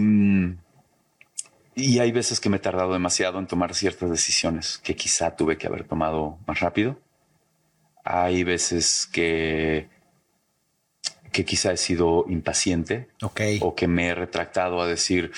[1.75, 5.57] y hay veces que me he tardado demasiado en tomar ciertas decisiones que quizá tuve
[5.57, 6.99] que haber tomado más rápido.
[8.05, 9.89] Hay veces que
[11.33, 13.09] que quizá he sido impaciente
[13.61, 15.33] o que me he retractado a decir,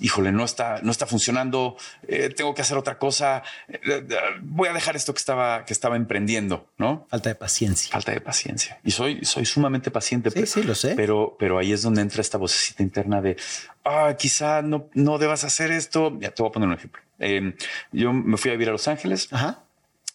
[0.00, 4.04] híjole, no está, no está funcionando, eh, tengo que hacer otra cosa, eh, eh,
[4.42, 7.06] voy a dejar esto que estaba, que estaba emprendiendo, ¿no?
[7.10, 7.92] Falta de paciencia.
[7.92, 8.78] Falta de paciencia.
[8.84, 10.30] Y soy, soy sumamente paciente.
[10.30, 10.94] Sí, pero, sí, lo sé.
[10.94, 13.36] Pero, pero ahí es donde entra esta vocecita interna de,
[13.84, 16.16] ah, quizá no, no debas hacer esto.
[16.20, 17.02] Ya te voy a poner un ejemplo.
[17.18, 17.54] Em,
[17.92, 19.28] yo me fui a vivir a Los Ángeles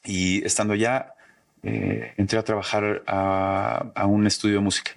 [0.06, 1.14] y estando allá,
[1.66, 4.92] eh, entré a trabajar a, un estudio de música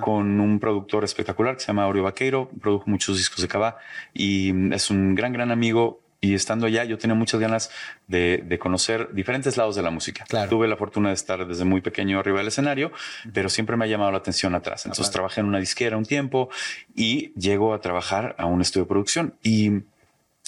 [0.00, 3.76] con un productor espectacular que se llama Aureo Vaqueiro, produjo muchos discos de Cava
[4.14, 6.00] y es un gran, gran amigo.
[6.24, 7.70] Y estando allá, yo tenía muchas ganas
[8.06, 10.24] de, conocer diferentes lados de la música.
[10.48, 12.92] Tuve la fortuna de estar desde muy pequeño arriba del escenario,
[13.34, 14.86] pero siempre me ha llamado la atención atrás.
[14.86, 16.48] Entonces trabajé en una disquera un tiempo
[16.94, 19.34] y llego a trabajar a un estudio de producción.
[19.42, 19.82] Y,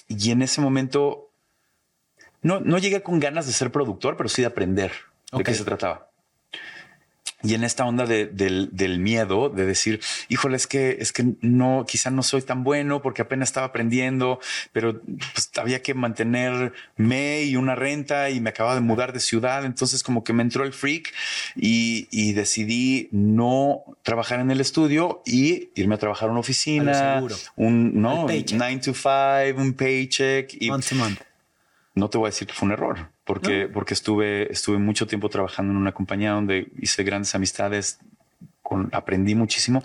[0.07, 1.29] y en ese momento
[2.41, 4.93] no, no llegué con ganas de ser productor, pero sí de aprender
[5.37, 6.09] de qué se trataba.
[7.45, 12.11] Y en esta onda del, miedo, de decir, híjole, es que, es que no, quizá
[12.11, 14.41] no soy tan bueno porque apenas estaba aprendiendo,
[14.73, 19.67] pero pues, había que mantenerme y una renta y me acababa de mudar de ciudad.
[19.67, 21.13] Entonces como que me entró el freak
[21.55, 27.23] y, decidí no trabajar en el estudio y irme a trabajar a una oficina,
[27.57, 30.55] un, no, nine to five, un paycheck.
[30.55, 30.71] Y,
[31.95, 35.29] no te voy a decir que fue un error, porque, porque estuve, estuve mucho tiempo
[35.29, 37.99] trabajando en una compañía donde hice grandes amistades,
[38.63, 39.83] con, aprendí muchísimo,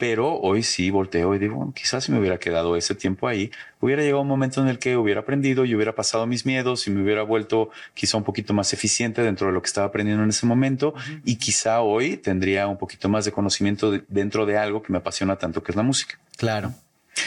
[0.00, 3.50] pero hoy sí volteo y digo, quizás si me hubiera quedado ese tiempo ahí,
[3.80, 6.90] hubiera llegado un momento en el que hubiera aprendido y hubiera pasado mis miedos y
[6.90, 10.30] me hubiera vuelto quizá un poquito más eficiente dentro de lo que estaba aprendiendo en
[10.30, 10.94] ese momento
[11.26, 15.36] y quizá hoy tendría un poquito más de conocimiento dentro de algo que me apasiona
[15.36, 16.18] tanto, que es la música.
[16.38, 16.72] Claro.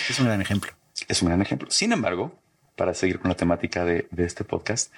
[0.09, 0.71] Es un gran ejemplo.
[1.07, 1.69] Es un gran ejemplo.
[1.69, 2.35] Sin embargo,
[2.75, 4.91] para seguir con la temática de, de este podcast,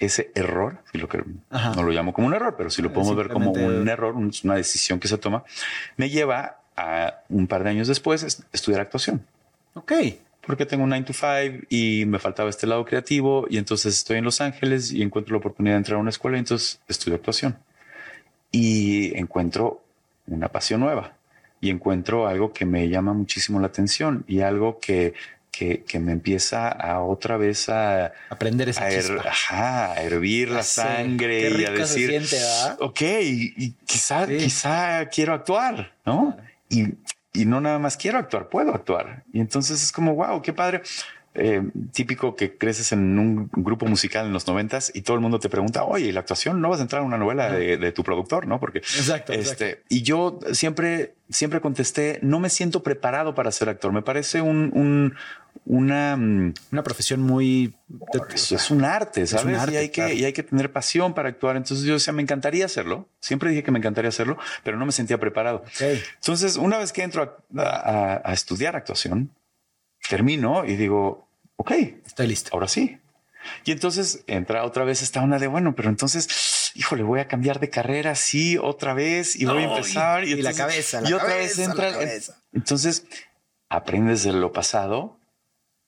[0.00, 1.74] ese error, si lo que Ajá.
[1.76, 4.32] no lo llamo como un error, pero si lo podemos ver como un error, un-
[4.44, 5.44] una decisión que se toma,
[5.96, 9.24] me lleva a un par de años después est- estudiar actuación.
[9.74, 9.92] Ok.
[10.46, 14.16] Porque tengo un 9 to 5 y me faltaba este lado creativo y entonces estoy
[14.18, 17.16] en Los Ángeles y encuentro la oportunidad de entrar a una escuela y entonces estudio
[17.16, 17.56] actuación.
[18.50, 19.82] Y encuentro
[20.26, 21.12] una pasión nueva
[21.60, 25.12] y encuentro algo que me llama muchísimo la atención y algo que,
[25.60, 29.28] que, que me empieza a otra vez a, Aprender esa a, her- chispa.
[29.28, 32.38] ajá, a hervir la sangre y a decir, siente,
[32.78, 34.38] ok, y, y quizá, Sí.
[34.38, 36.34] quizá quiero actuar, ¿no?
[36.70, 36.94] Y,
[37.34, 39.24] y no nada más quiero actuar, puedo actuar.
[39.34, 40.80] Y entonces es como, wow, qué padre.
[41.32, 45.38] Eh, típico que creces en un grupo musical en los noventas y todo el mundo
[45.38, 47.92] te pregunta, oye, ¿y la actuación no vas a entrar en una novela de, de
[47.92, 48.58] tu productor, no?
[48.58, 53.92] Porque Exacto, este, y yo siempre, siempre contesté, no me siento preparado para ser actor.
[53.92, 55.14] Me parece un, un
[55.66, 57.74] una, mm, Una profesión muy.
[58.32, 59.58] es un arte, un ¿sabes?
[59.58, 60.12] arte, y, hay que, claro.
[60.14, 61.56] y hay que tener pasión para actuar.
[61.56, 63.08] Entonces yo decía, me encantaría hacerlo.
[63.20, 65.58] Siempre dije que me encantaría hacerlo, pero no me sentía preparado.
[65.58, 65.82] Ok.
[66.16, 69.30] Entonces, una vez que entro a, a- a estudiar actuación,
[70.08, 71.72] termino y digo, ok,
[72.06, 72.50] Estoy listo.
[72.52, 72.98] ahora sí.
[73.64, 77.58] Y entonces entra otra vez esta onda de, bueno, pero entonces, híjole, voy a cambiar
[77.58, 80.24] de carrera, sí, otra vez, y voy a No, empezar.
[80.24, 81.92] y- y la entonces- cabeza, la y otra cabeza, vez la entra.
[81.92, 82.36] cabeza.
[82.52, 83.06] Entonces,
[83.68, 85.16] aprendes de lo pasado.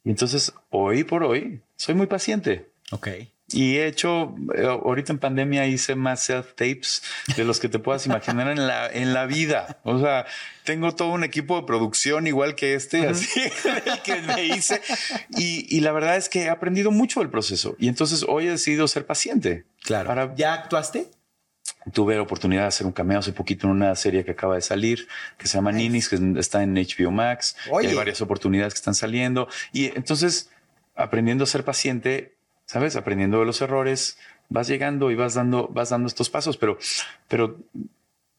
[0.05, 2.67] Y entonces, hoy por hoy, soy muy paciente.
[2.91, 3.09] Ok.
[3.55, 7.03] Y he hecho, eh, ahorita en pandemia hice más self-tapes
[7.37, 9.79] de los que te puedas imaginar en la, en la vida.
[9.85, 10.25] O sea,
[10.65, 13.29] tengo todo un equipo de producción igual que este, así,
[13.85, 14.81] el que me hice.
[15.37, 17.77] Y, y la verdad es que he aprendido mucho del proceso.
[17.79, 19.65] Y entonces hoy he decidido ser paciente.
[19.83, 20.09] Claro.
[20.09, 21.09] Para- ¿Ya actuaste?
[21.93, 24.61] Tuve la oportunidad de hacer un cameo hace poquito en una serie que acaba de
[24.61, 27.57] salir, que se llama Ninis, que está en HBO Max.
[27.71, 27.89] Oye.
[27.89, 29.49] Y hay varias oportunidades que están saliendo.
[29.73, 30.51] Y entonces,
[30.95, 32.95] aprendiendo a ser paciente, ¿sabes?
[32.97, 34.17] Aprendiendo de los errores,
[34.49, 36.79] vas llegando y vas dando, vas dando estos pasos, pero,
[37.27, 37.59] pero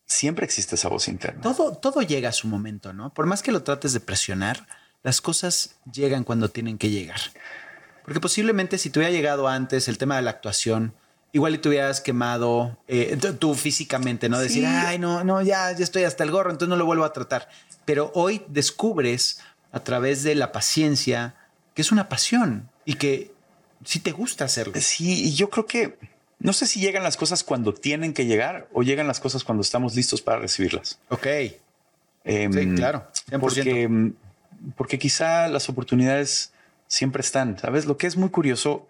[0.05, 1.41] siempre existe esa voz interna.
[1.41, 3.13] Todo, todo llega a su momento, ¿no?
[3.13, 4.67] Por más que lo trates de presionar,
[5.01, 7.19] las cosas llegan cuando tienen que llegar.
[8.03, 10.93] Porque posiblemente si te hubiera llegado antes el tema de la actuación,
[11.33, 14.39] igual y te hubieras quemado eh, tú- físicamente, ¿no?
[14.39, 14.71] Decir, Sí.
[14.73, 17.49] ay, no, no, ya, ya estoy hasta el gorro, entonces no lo vuelvo a tratar.
[17.85, 19.39] Pero hoy descubres
[19.71, 21.35] a través de la paciencia
[21.73, 23.31] que es una pasión y que
[23.83, 24.73] sí te gusta hacerlo.
[24.79, 25.97] Sí, y yo creo que
[26.39, 29.61] no sé si llegan las cosas cuando tienen que llegar o llegan las cosas cuando
[29.61, 30.99] estamos listos para recibirlas.
[31.09, 31.25] Ok.
[32.25, 33.39] Em, Sí, claro, 100%.
[33.39, 34.13] Porque, em,
[34.77, 36.51] porque quizá las oportunidades
[36.87, 37.57] siempre están.
[37.57, 38.87] Sabes, lo que es muy curioso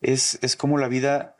[0.00, 1.31] es, es cómo la vida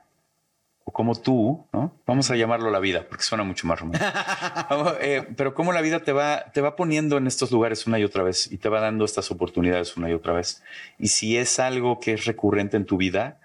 [0.84, 1.92] o como tú, ¿no?
[2.06, 4.04] Vamos a llamarlo la vida porque suena mucho más romántico.
[5.00, 8.04] Eh, pero cómo la vida te va, te va poniendo en estos lugares una y
[8.04, 10.62] otra vez y te va dando estas oportunidades una y otra vez.
[10.98, 13.38] Y si es algo que es recurrente en tu vida,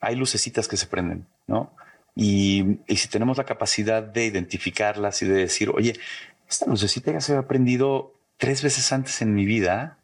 [0.00, 1.72] hay lucecitas que se prenden, ¿no?
[2.14, 5.98] Y, y si tenemos la capacidad de identificarlas y de decir, oye,
[6.48, 9.98] esta lucecita ya se ha prendido tres veces antes en mi vida,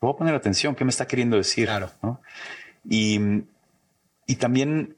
[0.00, 1.66] voy a poner atención, ¿qué me está queriendo decir?
[1.66, 1.90] Claro.
[2.02, 2.20] ¿no?
[2.88, 3.20] Y,
[4.26, 4.96] y también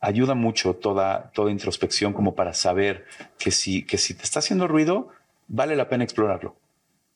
[0.00, 3.06] ayuda mucho toda, toda introspección como para saber
[3.38, 5.08] que si, que si te está haciendo ruido,
[5.48, 6.56] vale la pena explorarlo.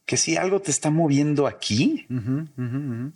[0.06, 2.06] Que si algo te está moviendo aquí,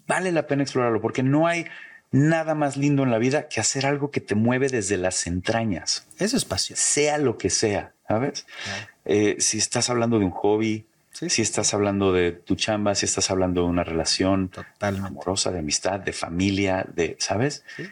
[0.06, 1.64] vale la pena explorarlo, porque no hay
[2.12, 6.06] nada más lindo en la vida que hacer algo que te mueve desde las entrañas,
[6.18, 6.76] Eso es pasión.
[6.78, 8.46] sea lo que sea, ¿sabes?
[8.64, 8.86] Claro.
[9.06, 11.30] Eh, si estás hablando de un hobby, Sí.
[11.30, 15.08] si estás hablando de tu chamba, si estás hablando de una relación Totalmente.
[15.08, 17.64] amorosa, de amistad, de familia, de, ¿sabes?
[17.76, 17.84] Sí.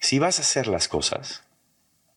[0.00, 1.42] Si vas a hacer las cosas,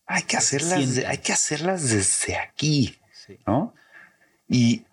[0.06, 3.38] hay que hacerlas, hay que hacerlas desde aquí, Sí.
[3.46, 3.74] ¿no?
[4.48, 4.84] Y,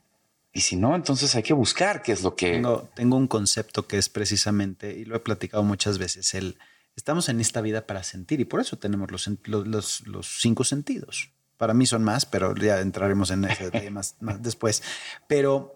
[0.54, 2.52] y si no, entonces hay que buscar qué es lo que...
[2.54, 6.58] Tengo, tengo un concepto que es precisamente, y lo he platicado muchas veces, el
[6.96, 10.64] estamos en esta vida para sentir y por eso tenemos los, los, los- los cinco
[10.64, 11.32] sentidos.
[11.58, 14.84] Para mí son más, pero ya entraremos en ese detalle más, más después.
[15.28, 15.76] Pero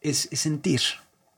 [0.00, 0.80] es, es sentir,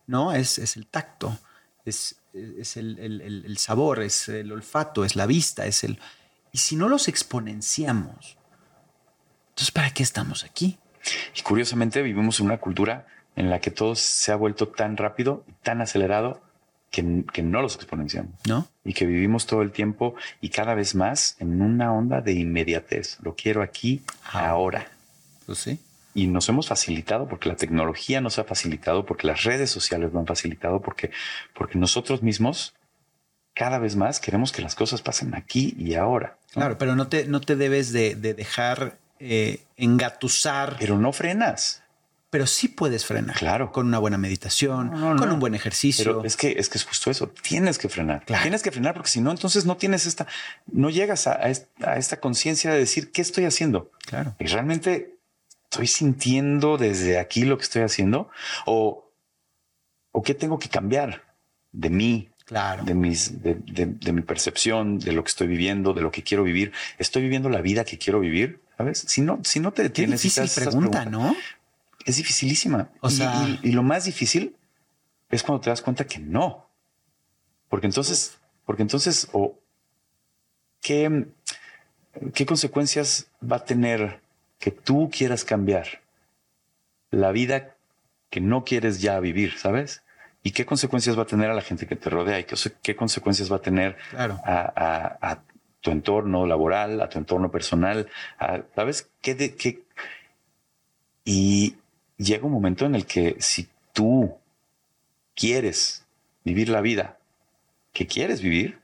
[0.06, 0.32] ¿no?
[0.32, 1.38] Es, es el tacto,
[1.84, 2.16] es,
[2.58, 5.98] es el, el- el- sabor, es el olfato, es la vista, es el...
[6.52, 8.36] Y si no los exponenciamos,
[9.50, 10.78] entonces ¿para qué estamos aquí?
[11.36, 15.44] Y curiosamente vivimos en una cultura en la que todo se ha vuelto tan rápido,
[15.62, 16.40] tan acelerado,
[16.90, 18.32] que, que no los exponenciamos.
[18.46, 18.66] ¿No?
[18.84, 23.18] Y que vivimos todo el tiempo y cada vez más en una onda de inmediatez.
[23.22, 24.48] Lo quiero aquí, Ahora.
[24.48, 24.90] ahora.
[25.46, 25.78] Pues sí.
[26.18, 30.18] Y nos hemos facilitado porque la tecnología nos ha facilitado, porque las redes sociales lo
[30.18, 31.10] han facilitado, porque,
[31.54, 32.74] porque nosotros mismos
[33.54, 36.36] cada vez más queremos que las cosas pasen aquí y ahora.
[36.54, 36.60] ¿no?
[36.60, 40.76] Claro, pero no te, no te debes de, de dejar eh, engatusar.
[40.78, 41.82] Pero no frenas.
[42.30, 43.36] pero sí puedes frenar.
[43.36, 43.70] Claro.
[43.72, 46.04] Con una buena meditación, No, no, con un buen ejercicio.
[46.04, 47.28] Pero es que es que es justo eso.
[47.42, 48.24] Tienes que frenar.
[48.24, 48.42] Claro.
[48.42, 50.26] Tienes que frenar porque si no, entonces no tienes esta,
[50.66, 53.90] no llegas a, a esta conciencia de decir qué estoy haciendo.
[54.06, 54.34] Claro.
[54.38, 55.17] Y realmente
[55.70, 58.30] estoy sintiendo desde aquí lo que estoy haciendo
[58.64, 59.10] o,
[60.12, 61.22] o qué tengo que cambiar
[61.72, 62.82] de mí, Claro.
[62.84, 66.22] de mis, de, de- de mi percepción, de lo que estoy viviendo, de lo que
[66.22, 66.72] quiero vivir.
[66.96, 68.62] Estoy viviendo la vida que quiero vivir.
[68.78, 69.00] ¿Sabes?
[69.06, 70.22] Si no, si no te Qué detienes.
[70.22, 71.36] te difícil pregunta, ¿no?
[72.06, 72.90] es dificilísima.
[73.02, 74.56] O Y- sea- y, y lo más difícil
[75.28, 76.70] es cuando te das cuenta que no.
[77.68, 79.58] Porque entonces, porque entonces, o
[80.80, 81.26] qué,
[82.32, 84.22] qué consecuencias va a tener
[84.58, 85.86] que tú quieras cambiar
[87.10, 87.74] la vida
[88.30, 90.02] que no quieres ya vivir, ¿sabes?
[90.42, 92.94] Y qué consecuencias va a tener a la gente que te rodea y qué, qué
[92.96, 94.38] consecuencias va a tener Claro.
[94.44, 94.60] a,
[95.20, 95.42] a- a
[95.80, 99.08] tu entorno laboral, a tu entorno personal, a- ¿sabes?
[99.22, 99.82] ¿Qué de, qué?
[101.24, 101.76] Y
[102.16, 104.34] llega un momento en el que si tú
[105.34, 106.04] quieres
[106.44, 107.18] vivir la vida
[107.92, 108.78] que quieres vivir,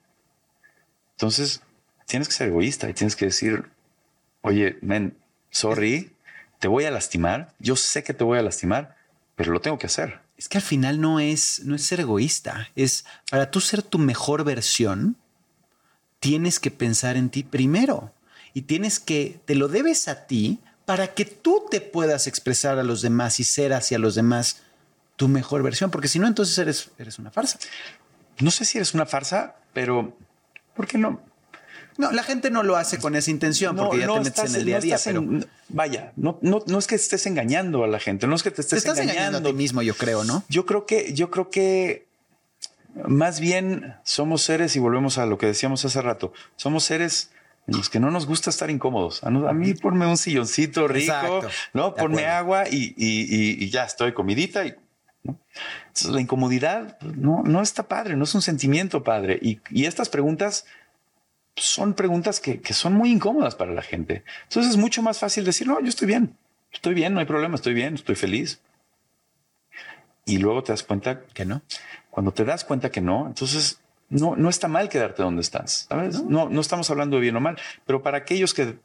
[1.13, 1.63] entonces
[2.07, 3.65] tienes que ser egoísta y tienes que decir,
[4.43, 5.17] oye, men,
[5.55, 6.11] sorry,
[6.59, 8.97] te voy a lastimar, yo sé que te voy a lastimar,
[9.37, 10.21] pero lo tengo que hacer.
[10.37, 12.69] Es que al final no es, no es ser egoísta.
[12.75, 15.17] Es para tú ser tu mejor versión,
[16.19, 18.13] tienes que pensar en ti primero
[18.53, 22.83] y tienes que, te lo debes a ti para que tú te puedas expresar a
[22.83, 24.63] los demás y ser hacia los demás
[25.17, 27.61] tu mejor versión, porque si no, entonces eres, eres una farsa.
[28.41, 30.17] No sé si eres una farsa, pero
[30.75, 31.23] ¿por qué no?
[31.97, 34.61] No, la gente no lo hace con esa intención porque ya te metes estás- en
[34.61, 37.87] el día a día, pero en- vaya, no, no, no es que estés engañando a
[37.87, 40.25] la gente, no es que te te estés estás engañando a ti mismo, yo creo,
[40.25, 40.43] ¿no?
[40.49, 42.07] Yo creo que, yo creo que
[43.07, 46.33] más bien somos seres y volvemos a lo que decíamos hace rato.
[46.57, 47.31] Somos seres
[47.67, 49.23] en los que no nos gusta estar incómodos.
[49.25, 51.49] A, no- a mí ponme un silloncito rico, Exacto.
[51.73, 54.65] no, ponme agua y, y- y- ya estoy comidita.
[54.67, 54.75] Y,
[55.25, 55.39] ¿no?
[55.89, 59.39] Entonces, la incomodidad pues, no, no está padre, no es un sentimiento padre.
[59.41, 60.67] Y, y estas preguntas
[61.57, 64.25] son preguntas que, que son muy incómodas para la gente.
[64.45, 66.37] Entonces es mucho más fácil decir, no, yo estoy bien,
[66.73, 68.61] estoy bien, no hay problema, estoy bien, estoy feliz.
[70.27, 71.63] Y luego te das cuenta Que no.
[72.11, 75.87] cuando te das cuenta que no, entonces no, no está mal quedarte donde estás.
[75.89, 76.23] ¿sabes?
[76.23, 78.77] No, no estamos hablando de bien o mal, pero para aquellos que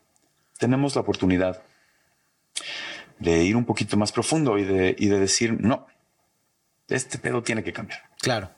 [0.57, 1.61] tenemos la oportunidad
[3.19, 5.87] de ir un poquito más profundo y de, y de decir, no,
[6.87, 8.01] este pedo tiene que cambiar.
[8.21, 8.49] Claro,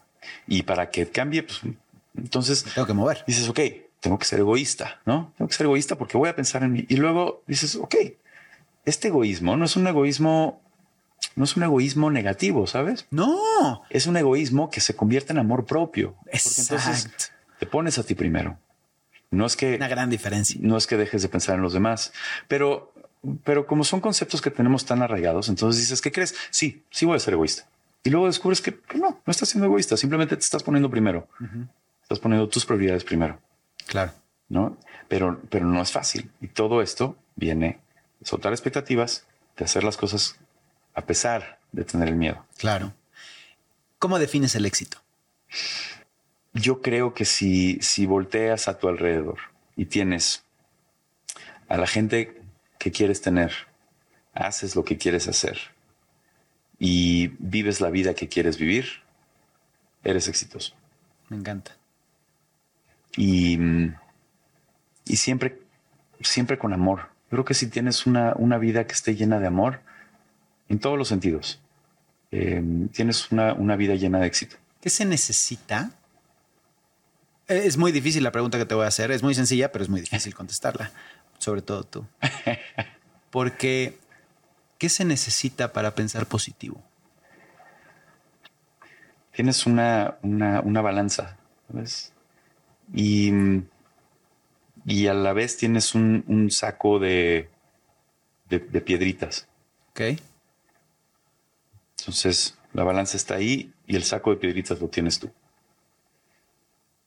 [0.47, 1.61] Y para que cambie, pues
[2.15, 3.23] entonces tengo que mover.
[3.27, 3.59] dices, ok,
[4.01, 5.31] tengo que ser egoísta, ¿no?
[5.37, 6.85] Tengo que ser egoísta porque voy a pensar en mí.
[6.89, 7.95] Y luego dices, ok,
[8.83, 10.61] este egoísmo no es un egoísmo,
[11.35, 13.05] no es un egoísmo negativo, ¿sabes?
[13.11, 16.15] No, es un egoísmo que se convierte en amor propio.
[16.25, 17.25] Porque entonces Exacto.
[17.59, 18.57] te pones a ti primero.
[19.29, 20.59] No es que una gran diferencia.
[20.61, 22.11] no es que dejes de pensar en los demás,
[22.47, 22.91] pero,
[23.45, 26.35] pero como son conceptos que tenemos tan arraigados, entonces dices, ¿qué crees?
[26.49, 27.69] Sí, sí voy a ser egoísta.
[28.03, 31.29] Y luego descubres que, que no, no estás siendo egoísta, simplemente te estás poniendo primero.
[32.01, 33.39] Estás poniendo tus prioridades primero,
[33.87, 34.13] Claro.
[34.51, 34.77] ¿no?
[35.07, 36.29] Pero, pero no es fácil.
[36.41, 37.79] Y todo esto viene
[38.19, 39.25] de soltar expectativas,
[39.57, 40.35] de hacer las cosas
[40.93, 42.45] a pesar de tener el miedo.
[42.57, 42.93] Claro.
[43.97, 44.97] ¿Cómo defines el éxito?
[46.53, 49.37] Yo creo que si, si volteas a tu alrededor
[49.77, 50.43] y tienes
[51.69, 52.41] a la gente
[52.77, 53.53] que quieres tener,
[54.33, 55.59] haces lo que quieres hacer
[56.77, 58.85] y vives la vida que quieres vivir,
[60.03, 60.73] eres exitoso.
[61.29, 61.77] Me encanta.
[63.17, 63.57] Y,
[65.05, 65.59] y siempre,
[66.21, 67.09] siempre con amor.
[67.25, 69.81] Yo creo que si tienes una, una vida que esté llena de amor,
[70.69, 71.59] en todos los sentidos,
[72.31, 74.55] eh, tienes una, una vida llena de éxito.
[74.81, 75.91] ¿Qué se necesita?
[77.47, 79.11] Eh, Es muy difícil la pregunta que te voy a hacer.
[79.11, 80.91] Es muy sencilla, pero es muy difícil contestarla.
[81.37, 82.05] Sobre todo tú.
[83.31, 83.97] Porque,
[84.77, 86.81] ¿qué se necesita para pensar positivo?
[89.33, 91.37] tienes una, una, una balanza,
[91.71, 92.13] ¿sabes?
[92.93, 93.31] Y,
[94.85, 97.49] y a la vez tienes un, un saco de,
[98.49, 99.47] de, de piedritas.
[99.91, 100.01] ¿Ok?
[101.99, 105.31] Entonces, la balanza está ahí y el saco de piedritas lo tienes tú.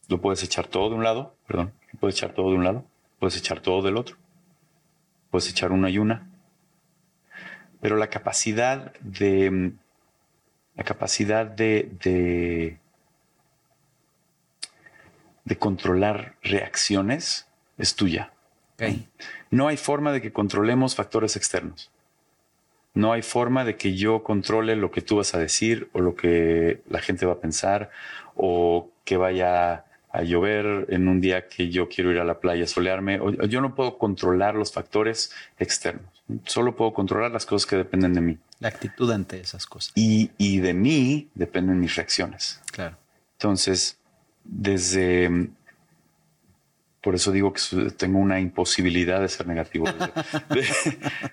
[0.08, 2.84] Lo puedes echar todo de un lado, perdón, lo puedes echar todo de un lado,
[3.18, 4.16] puedes echar todo del otro,
[5.30, 6.30] puedes echar una y una.
[7.80, 9.72] Pero la capacidad de,
[10.74, 12.78] la capacidad de, de,
[15.44, 17.46] de controlar reacciones
[17.78, 18.30] es tuya.
[19.50, 21.90] No hay forma de que controlemos factores externos.
[22.92, 26.14] No hay forma de que yo controle lo que tú vas a decir o lo
[26.14, 27.90] que la gente va a pensar
[28.36, 32.64] o que vaya a llover en un día que yo quiero ir a la playa
[32.64, 33.20] a solearme.
[33.48, 36.06] Yo no puedo controlar los factores externos.
[36.46, 38.38] Solo puedo controlar las cosas que dependen de mí.
[38.60, 39.92] La actitud ante esas cosas.
[39.96, 42.60] Y, y de mí dependen mis reacciones.
[42.70, 42.96] Claro.
[43.32, 43.98] Entonces,
[44.44, 45.48] desde
[47.04, 49.84] por eso digo que tengo una imposibilidad de ser negativo.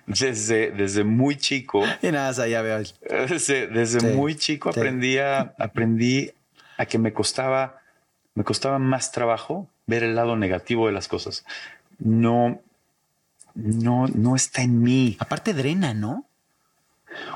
[0.06, 1.82] Desde, desde, muy chico.
[2.02, 2.82] Y nada, ya veo.
[3.08, 6.30] Desde, desde muy chico aprendí, a, aprendí
[6.76, 7.80] a que me costaba,
[8.34, 11.46] me costaba más trabajo ver el lado negativo de las cosas.
[11.98, 12.60] No,
[13.54, 15.16] no, no está en mí.
[15.20, 16.26] Aparte drena, ¿no?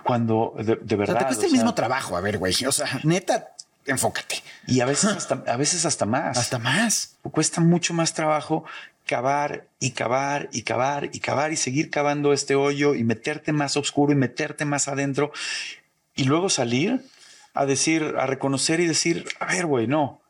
[0.04, 1.16] Cuando de, verdad.
[1.16, 2.18] O te cuesta el mismo trabajo.
[2.18, 2.52] A ver, güey.
[2.66, 3.55] O sea, neta,
[3.86, 4.42] enfócate.
[4.66, 6.36] Y a veces hasta, a veces hasta más.
[6.36, 7.16] Hasta más.
[7.22, 8.64] Cuesta mucho más trabajo
[9.06, 13.76] cavar y cavar y cavar y cavar y seguir cavando este hoyo y meterte más
[13.76, 15.32] oscuro y meterte más adentro
[16.14, 17.04] y luego salir
[17.54, 20.20] a decir, a reconocer y decir, a ver, güey, no.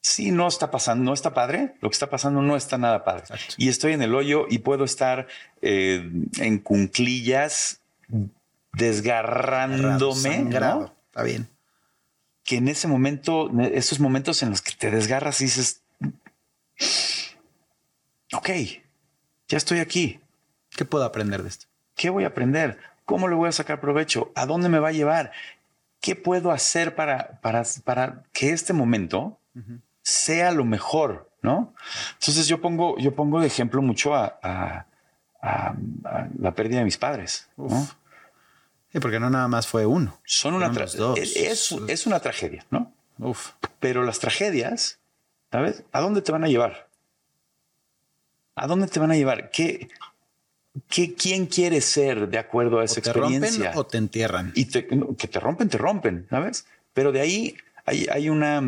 [0.00, 1.74] Sí, no está pasando, no está padre.
[1.80, 3.24] Lo que está pasando no está nada padre.
[3.56, 5.26] Y estoy en el hoyo y puedo estar
[5.62, 7.80] eh, en cunclillas
[8.72, 10.38] desgarrándome.
[10.38, 10.94] ¿no?
[11.10, 11.55] Está bien
[12.46, 15.82] que en ese momento, esos momentos en los que te desgarras y dices,
[18.32, 18.48] ok,
[19.48, 20.20] ya estoy aquí.
[20.70, 21.66] ¿Qué puedo aprender de esto?
[21.96, 22.78] ¿Qué voy a aprender?
[23.04, 24.30] ¿Cómo le voy a sacar provecho?
[24.36, 25.32] ¿A dónde me va a llevar?
[26.00, 29.38] ¿Qué puedo hacer para, para, para que este momento
[30.02, 31.28] sea lo mejor?
[31.42, 31.74] ¿No?
[32.14, 34.86] Entonces yo pongo, yo pongo de ejemplo mucho a,
[35.42, 37.48] la pérdida de mis padres.
[37.56, 37.88] ¿no?
[39.00, 40.18] Porque no nada más fue uno.
[40.24, 41.14] Son una tragedia.
[41.16, 42.92] Es, es, una tragedia, ¿no?
[43.18, 43.52] Uf.
[43.80, 44.98] Pero las tragedias,
[45.50, 45.84] ¿sabes?
[45.92, 46.88] ¿A dónde te van a llevar?
[48.54, 49.50] ¿A dónde te van a llevar?
[49.50, 49.88] ¿Qué,
[50.88, 53.64] qué, quién quiere ser de acuerdo a esa te experiencia?
[53.64, 54.52] Rompen o te entierran.
[54.54, 56.66] Y que te rompen, te rompen, ¿sabes?
[56.92, 58.62] Pero de ahí hay, hay una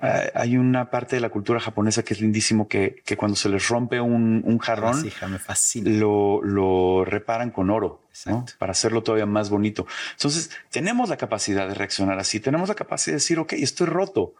[0.00, 3.68] Ah, hay una parte de la cultura japonesa que es lindísimo que, cuando se les
[3.68, 5.04] rompe un, jarrón,
[5.84, 8.00] Lo, lo, reparan con oro
[8.58, 9.86] para hacerlo todavía más bonito.
[10.12, 14.34] Entonces, tenemos la capacidad de reaccionar así, tenemos la capacidad de decir, ok, estoy roto,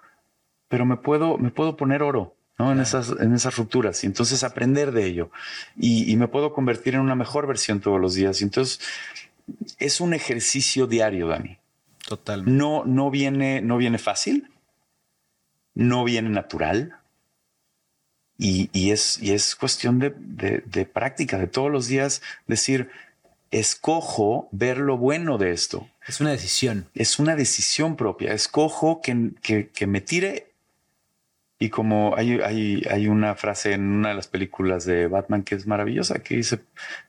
[0.69, 2.35] pero me puedo, me puedo poner oro.
[2.59, 5.33] En, esas, en esas rupturas y entonces aprender de ello
[5.77, 8.41] y, y me puedo convertir en una mejor versión todos los días.
[8.41, 8.79] Y entonces
[9.81, 11.59] es un ejercicio diario, Dani.
[12.07, 12.45] Total.
[12.47, 14.52] No, no viene, no viene fácil,
[15.75, 16.97] no viene natural
[18.45, 22.91] y, es, y es cuestión de, práctica, de todos los días decir,
[23.53, 25.89] escojo ver lo bueno de esto.
[26.09, 26.87] Es una decisión.
[26.95, 28.33] Es una decisión propia.
[28.33, 29.33] Escojo que,
[29.73, 30.49] que, me tire.
[31.61, 35.55] Y como hay, hay, hay, una frase en una de las películas de Batman que
[35.55, 36.59] es maravillosa, que dice,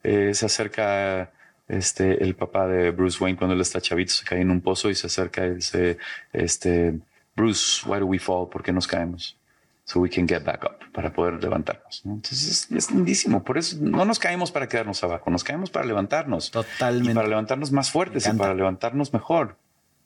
[0.03, 1.31] eh, se acerca
[1.67, 4.91] este, el papá de Bruce Wayne cuando él está chavito, se cae en un pozo
[4.91, 5.97] y se acerca y dice,
[6.31, 6.99] este,
[7.35, 8.47] Bruce, why do we fall?
[8.49, 9.37] ¿Por qué nos caemos?
[9.85, 12.03] So we can get back up para poder levantarnos.
[12.05, 13.43] Entonces es, lindísimo.
[13.43, 16.51] Por eso no nos caemos para quedarnos abajo, nos caemos para levantarnos.
[16.51, 17.11] Totalmente.
[17.11, 19.57] Y para levantarnos más fuertes y para levantarnos mejor.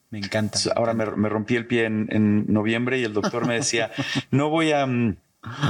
[0.10, 0.58] Me encanta.
[0.76, 3.92] ahora Me, rompí el pie en, noviembre y el doctor me decía,
[4.32, 4.86] no voy a...
[4.86, 5.18] Mm,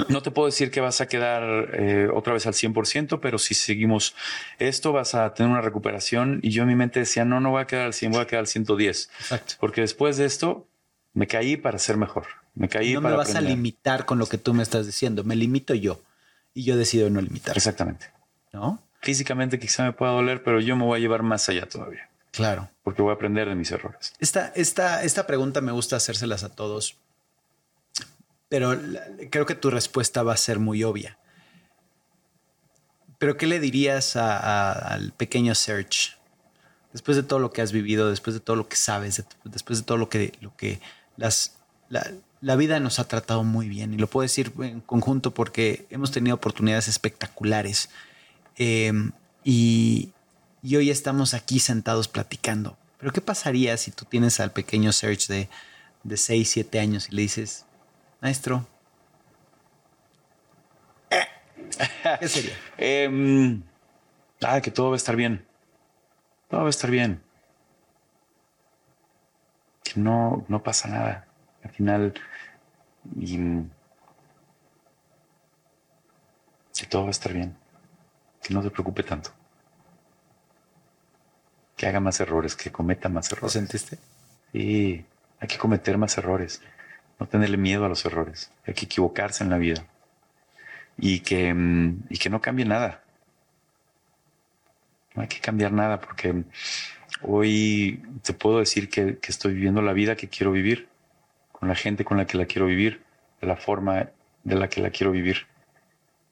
[0.07, 3.53] no te puedo decir que vas a quedar eh, otra vez al 100%, pero si
[3.53, 4.15] seguimos
[4.57, 6.39] esto vas a tener una recuperación.
[6.41, 8.25] Y yo en mi mente decía, no, no voy a quedar al 100, voy a
[8.25, 9.09] quedar al 110.
[9.19, 9.55] Exacto.
[9.59, 10.67] Porque después de esto
[11.17, 12.27] me caí para ser mejor.
[12.53, 13.15] Me caí no para.
[13.15, 15.23] Me vas a limitar con lo que tú me estás diciendo.
[15.23, 15.99] Me limito yo.
[16.53, 17.57] Y yo decido no limitar.
[17.57, 18.11] Exactamente.
[18.53, 18.83] ¿No?
[19.01, 22.07] Físicamente quizá me pueda doler, pero yo me voy a llevar más allá todavía.
[22.29, 22.69] Claro.
[22.83, 24.13] Porque voy a aprender de mis errores.
[24.19, 26.97] Esta, esta, esta pregunta me gusta hacérselas a todos.
[28.47, 28.79] Pero
[29.31, 31.17] creo que tu respuesta va a ser muy obvia.
[33.17, 36.11] Pero ¿qué le dirías al pequeño Serge?
[36.93, 39.85] Después de todo lo que has vivido, después de todo lo que sabes, después de
[39.85, 40.79] todo lo que, lo que
[41.17, 41.57] las,
[41.89, 46.11] la, vida nos ha tratado muy bien y lo puedo decir en conjunto porque hemos
[46.11, 47.89] tenido oportunidades espectaculares
[48.55, 49.11] em,
[49.43, 50.13] y,
[50.63, 52.77] hoy estamos aquí sentados platicando.
[52.99, 55.49] Pero ¿qué pasaría si tú tienes al pequeño Serge de,
[56.03, 57.65] de 6, 7 años y le dices,
[58.21, 58.67] maestro,
[62.19, 62.57] ¿qué sería?
[62.77, 63.63] Em,
[64.41, 65.45] ah, que todo va a estar bien.
[66.49, 67.26] Todo va a estar bien
[69.93, 71.27] que no, no pasa nada.
[71.63, 72.13] Al final,
[73.15, 73.37] y,
[76.77, 77.55] que todo va a estar bien.
[78.41, 79.31] Que no se preocupe tanto.
[81.75, 83.43] Que haga más errores, que cometa más errores.
[83.43, 83.97] ¿Lo sentiste?
[84.51, 85.05] Sí,
[85.39, 86.61] hay que cometer más errores.
[87.19, 88.51] No tenerle miedo a los errores.
[88.65, 89.85] Hay que equivocarse en la vida.
[90.97, 91.55] Y que,
[92.09, 93.03] y que no cambie nada.
[95.15, 96.43] No hay que cambiar nada porque
[97.21, 100.87] Hoy te puedo decir que, estoy viviendo la vida que quiero vivir,
[101.51, 103.03] con la gente con la que la quiero vivir,
[103.41, 104.09] de la forma
[104.43, 105.47] de la que la quiero vivir.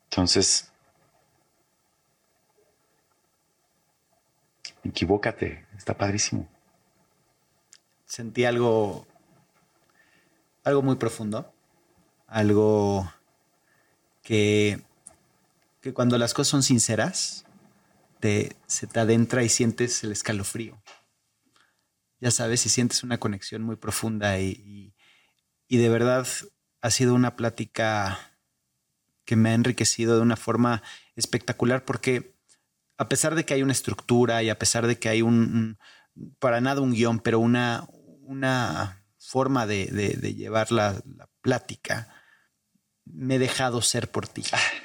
[0.09, 0.71] Entonces,
[4.83, 6.47] equivócate, está padrísimo.
[8.05, 9.07] Sentí algo,
[10.63, 11.51] algo muy profundo,
[12.27, 13.11] algo
[14.21, 14.79] que,
[15.81, 17.45] que cuando las cosas son sinceras,
[18.67, 20.82] se te adentra y sientes el escalofrío.
[22.19, 24.95] Ya sabes, si sientes una conexión muy profunda y, y,
[25.67, 26.28] y de verdad
[26.82, 28.38] ha sido una plática
[29.26, 30.84] que me ha enriquecido de una forma
[31.15, 32.36] espectacular porque
[32.97, 35.78] a pesar de que hay una estructura y a pesar de que hay un,
[36.39, 37.88] para nada un guion, pero una,
[38.21, 39.88] una forma de
[40.36, 42.09] llevar la, la, plática,
[43.05, 44.43] me he dejado ser por ti.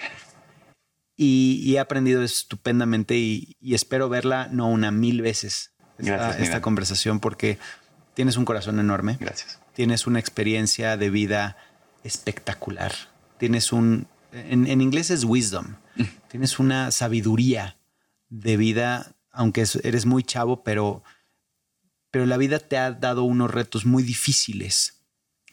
[1.22, 6.42] y, y, he aprendido estupendamente y, y, espero verla no una mil veces esta, Gracias,
[6.44, 7.58] esta conversación porque
[8.14, 9.18] tienes un corazón enorme.
[9.20, 9.60] Gracias.
[9.74, 11.58] Tienes una experiencia de vida
[12.04, 12.94] espectacular.
[13.36, 15.76] Tienes un, en, en inglés es wisdom.
[16.30, 17.76] Tienes una sabiduría
[18.30, 21.02] de vida, aunque eres muy chavo, pero,
[22.10, 25.02] pero la vida te ha dado unos retos muy difíciles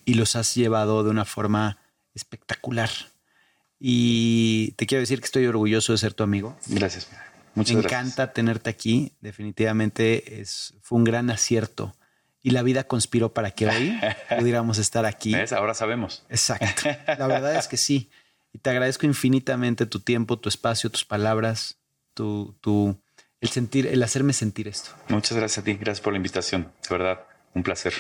[0.06, 1.80] y los has llevado de una forma
[2.14, 2.90] espectacular.
[3.80, 6.58] Y te quiero decir que estoy orgulloso de ser tu amigo.
[6.68, 7.10] Gracias.
[7.54, 9.14] Muchas Me encanta tenerte aquí.
[9.22, 11.96] Definitivamente es, fue un gran acierto.
[12.42, 14.00] Y la vida conspiró para que hoy
[14.40, 15.34] pudiéramos estar aquí.
[15.34, 15.54] ¿Ves?
[15.54, 16.24] Ahora sabemos.
[16.30, 16.84] Exacto.
[17.18, 18.10] La verdad es que sí.
[18.54, 21.80] Y te agradezco infinitamente tu tiempo, tu espacio, tus palabras,
[22.14, 23.00] tu, tu,
[23.42, 24.92] el sentir, el hacerme sentir esto.
[25.10, 25.74] Muchas gracias a ti.
[25.74, 26.72] Gracias por la invitación.
[26.90, 27.94] De verdad, un placer.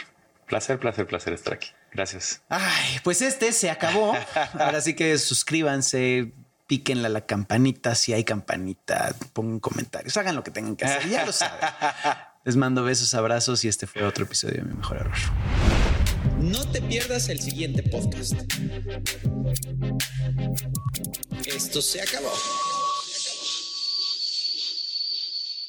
[0.47, 1.69] Placer, placer, placer estar aquí.
[1.91, 2.41] Gracias.
[2.49, 4.13] Ay, pues este se acabó.
[4.53, 6.31] Ahora sí que suscríbanse,
[6.67, 7.95] píquenle a la campanita.
[7.95, 11.09] Si hay campanita, pongan comentarios, hagan lo que tengan que hacer.
[11.09, 11.59] Ya lo saben.
[12.43, 15.17] Les mando besos, abrazos y este fue otro episodio de Mi Mejor Error.
[16.39, 18.33] No te pierdas el siguiente podcast.
[21.45, 22.31] Esto se acabó.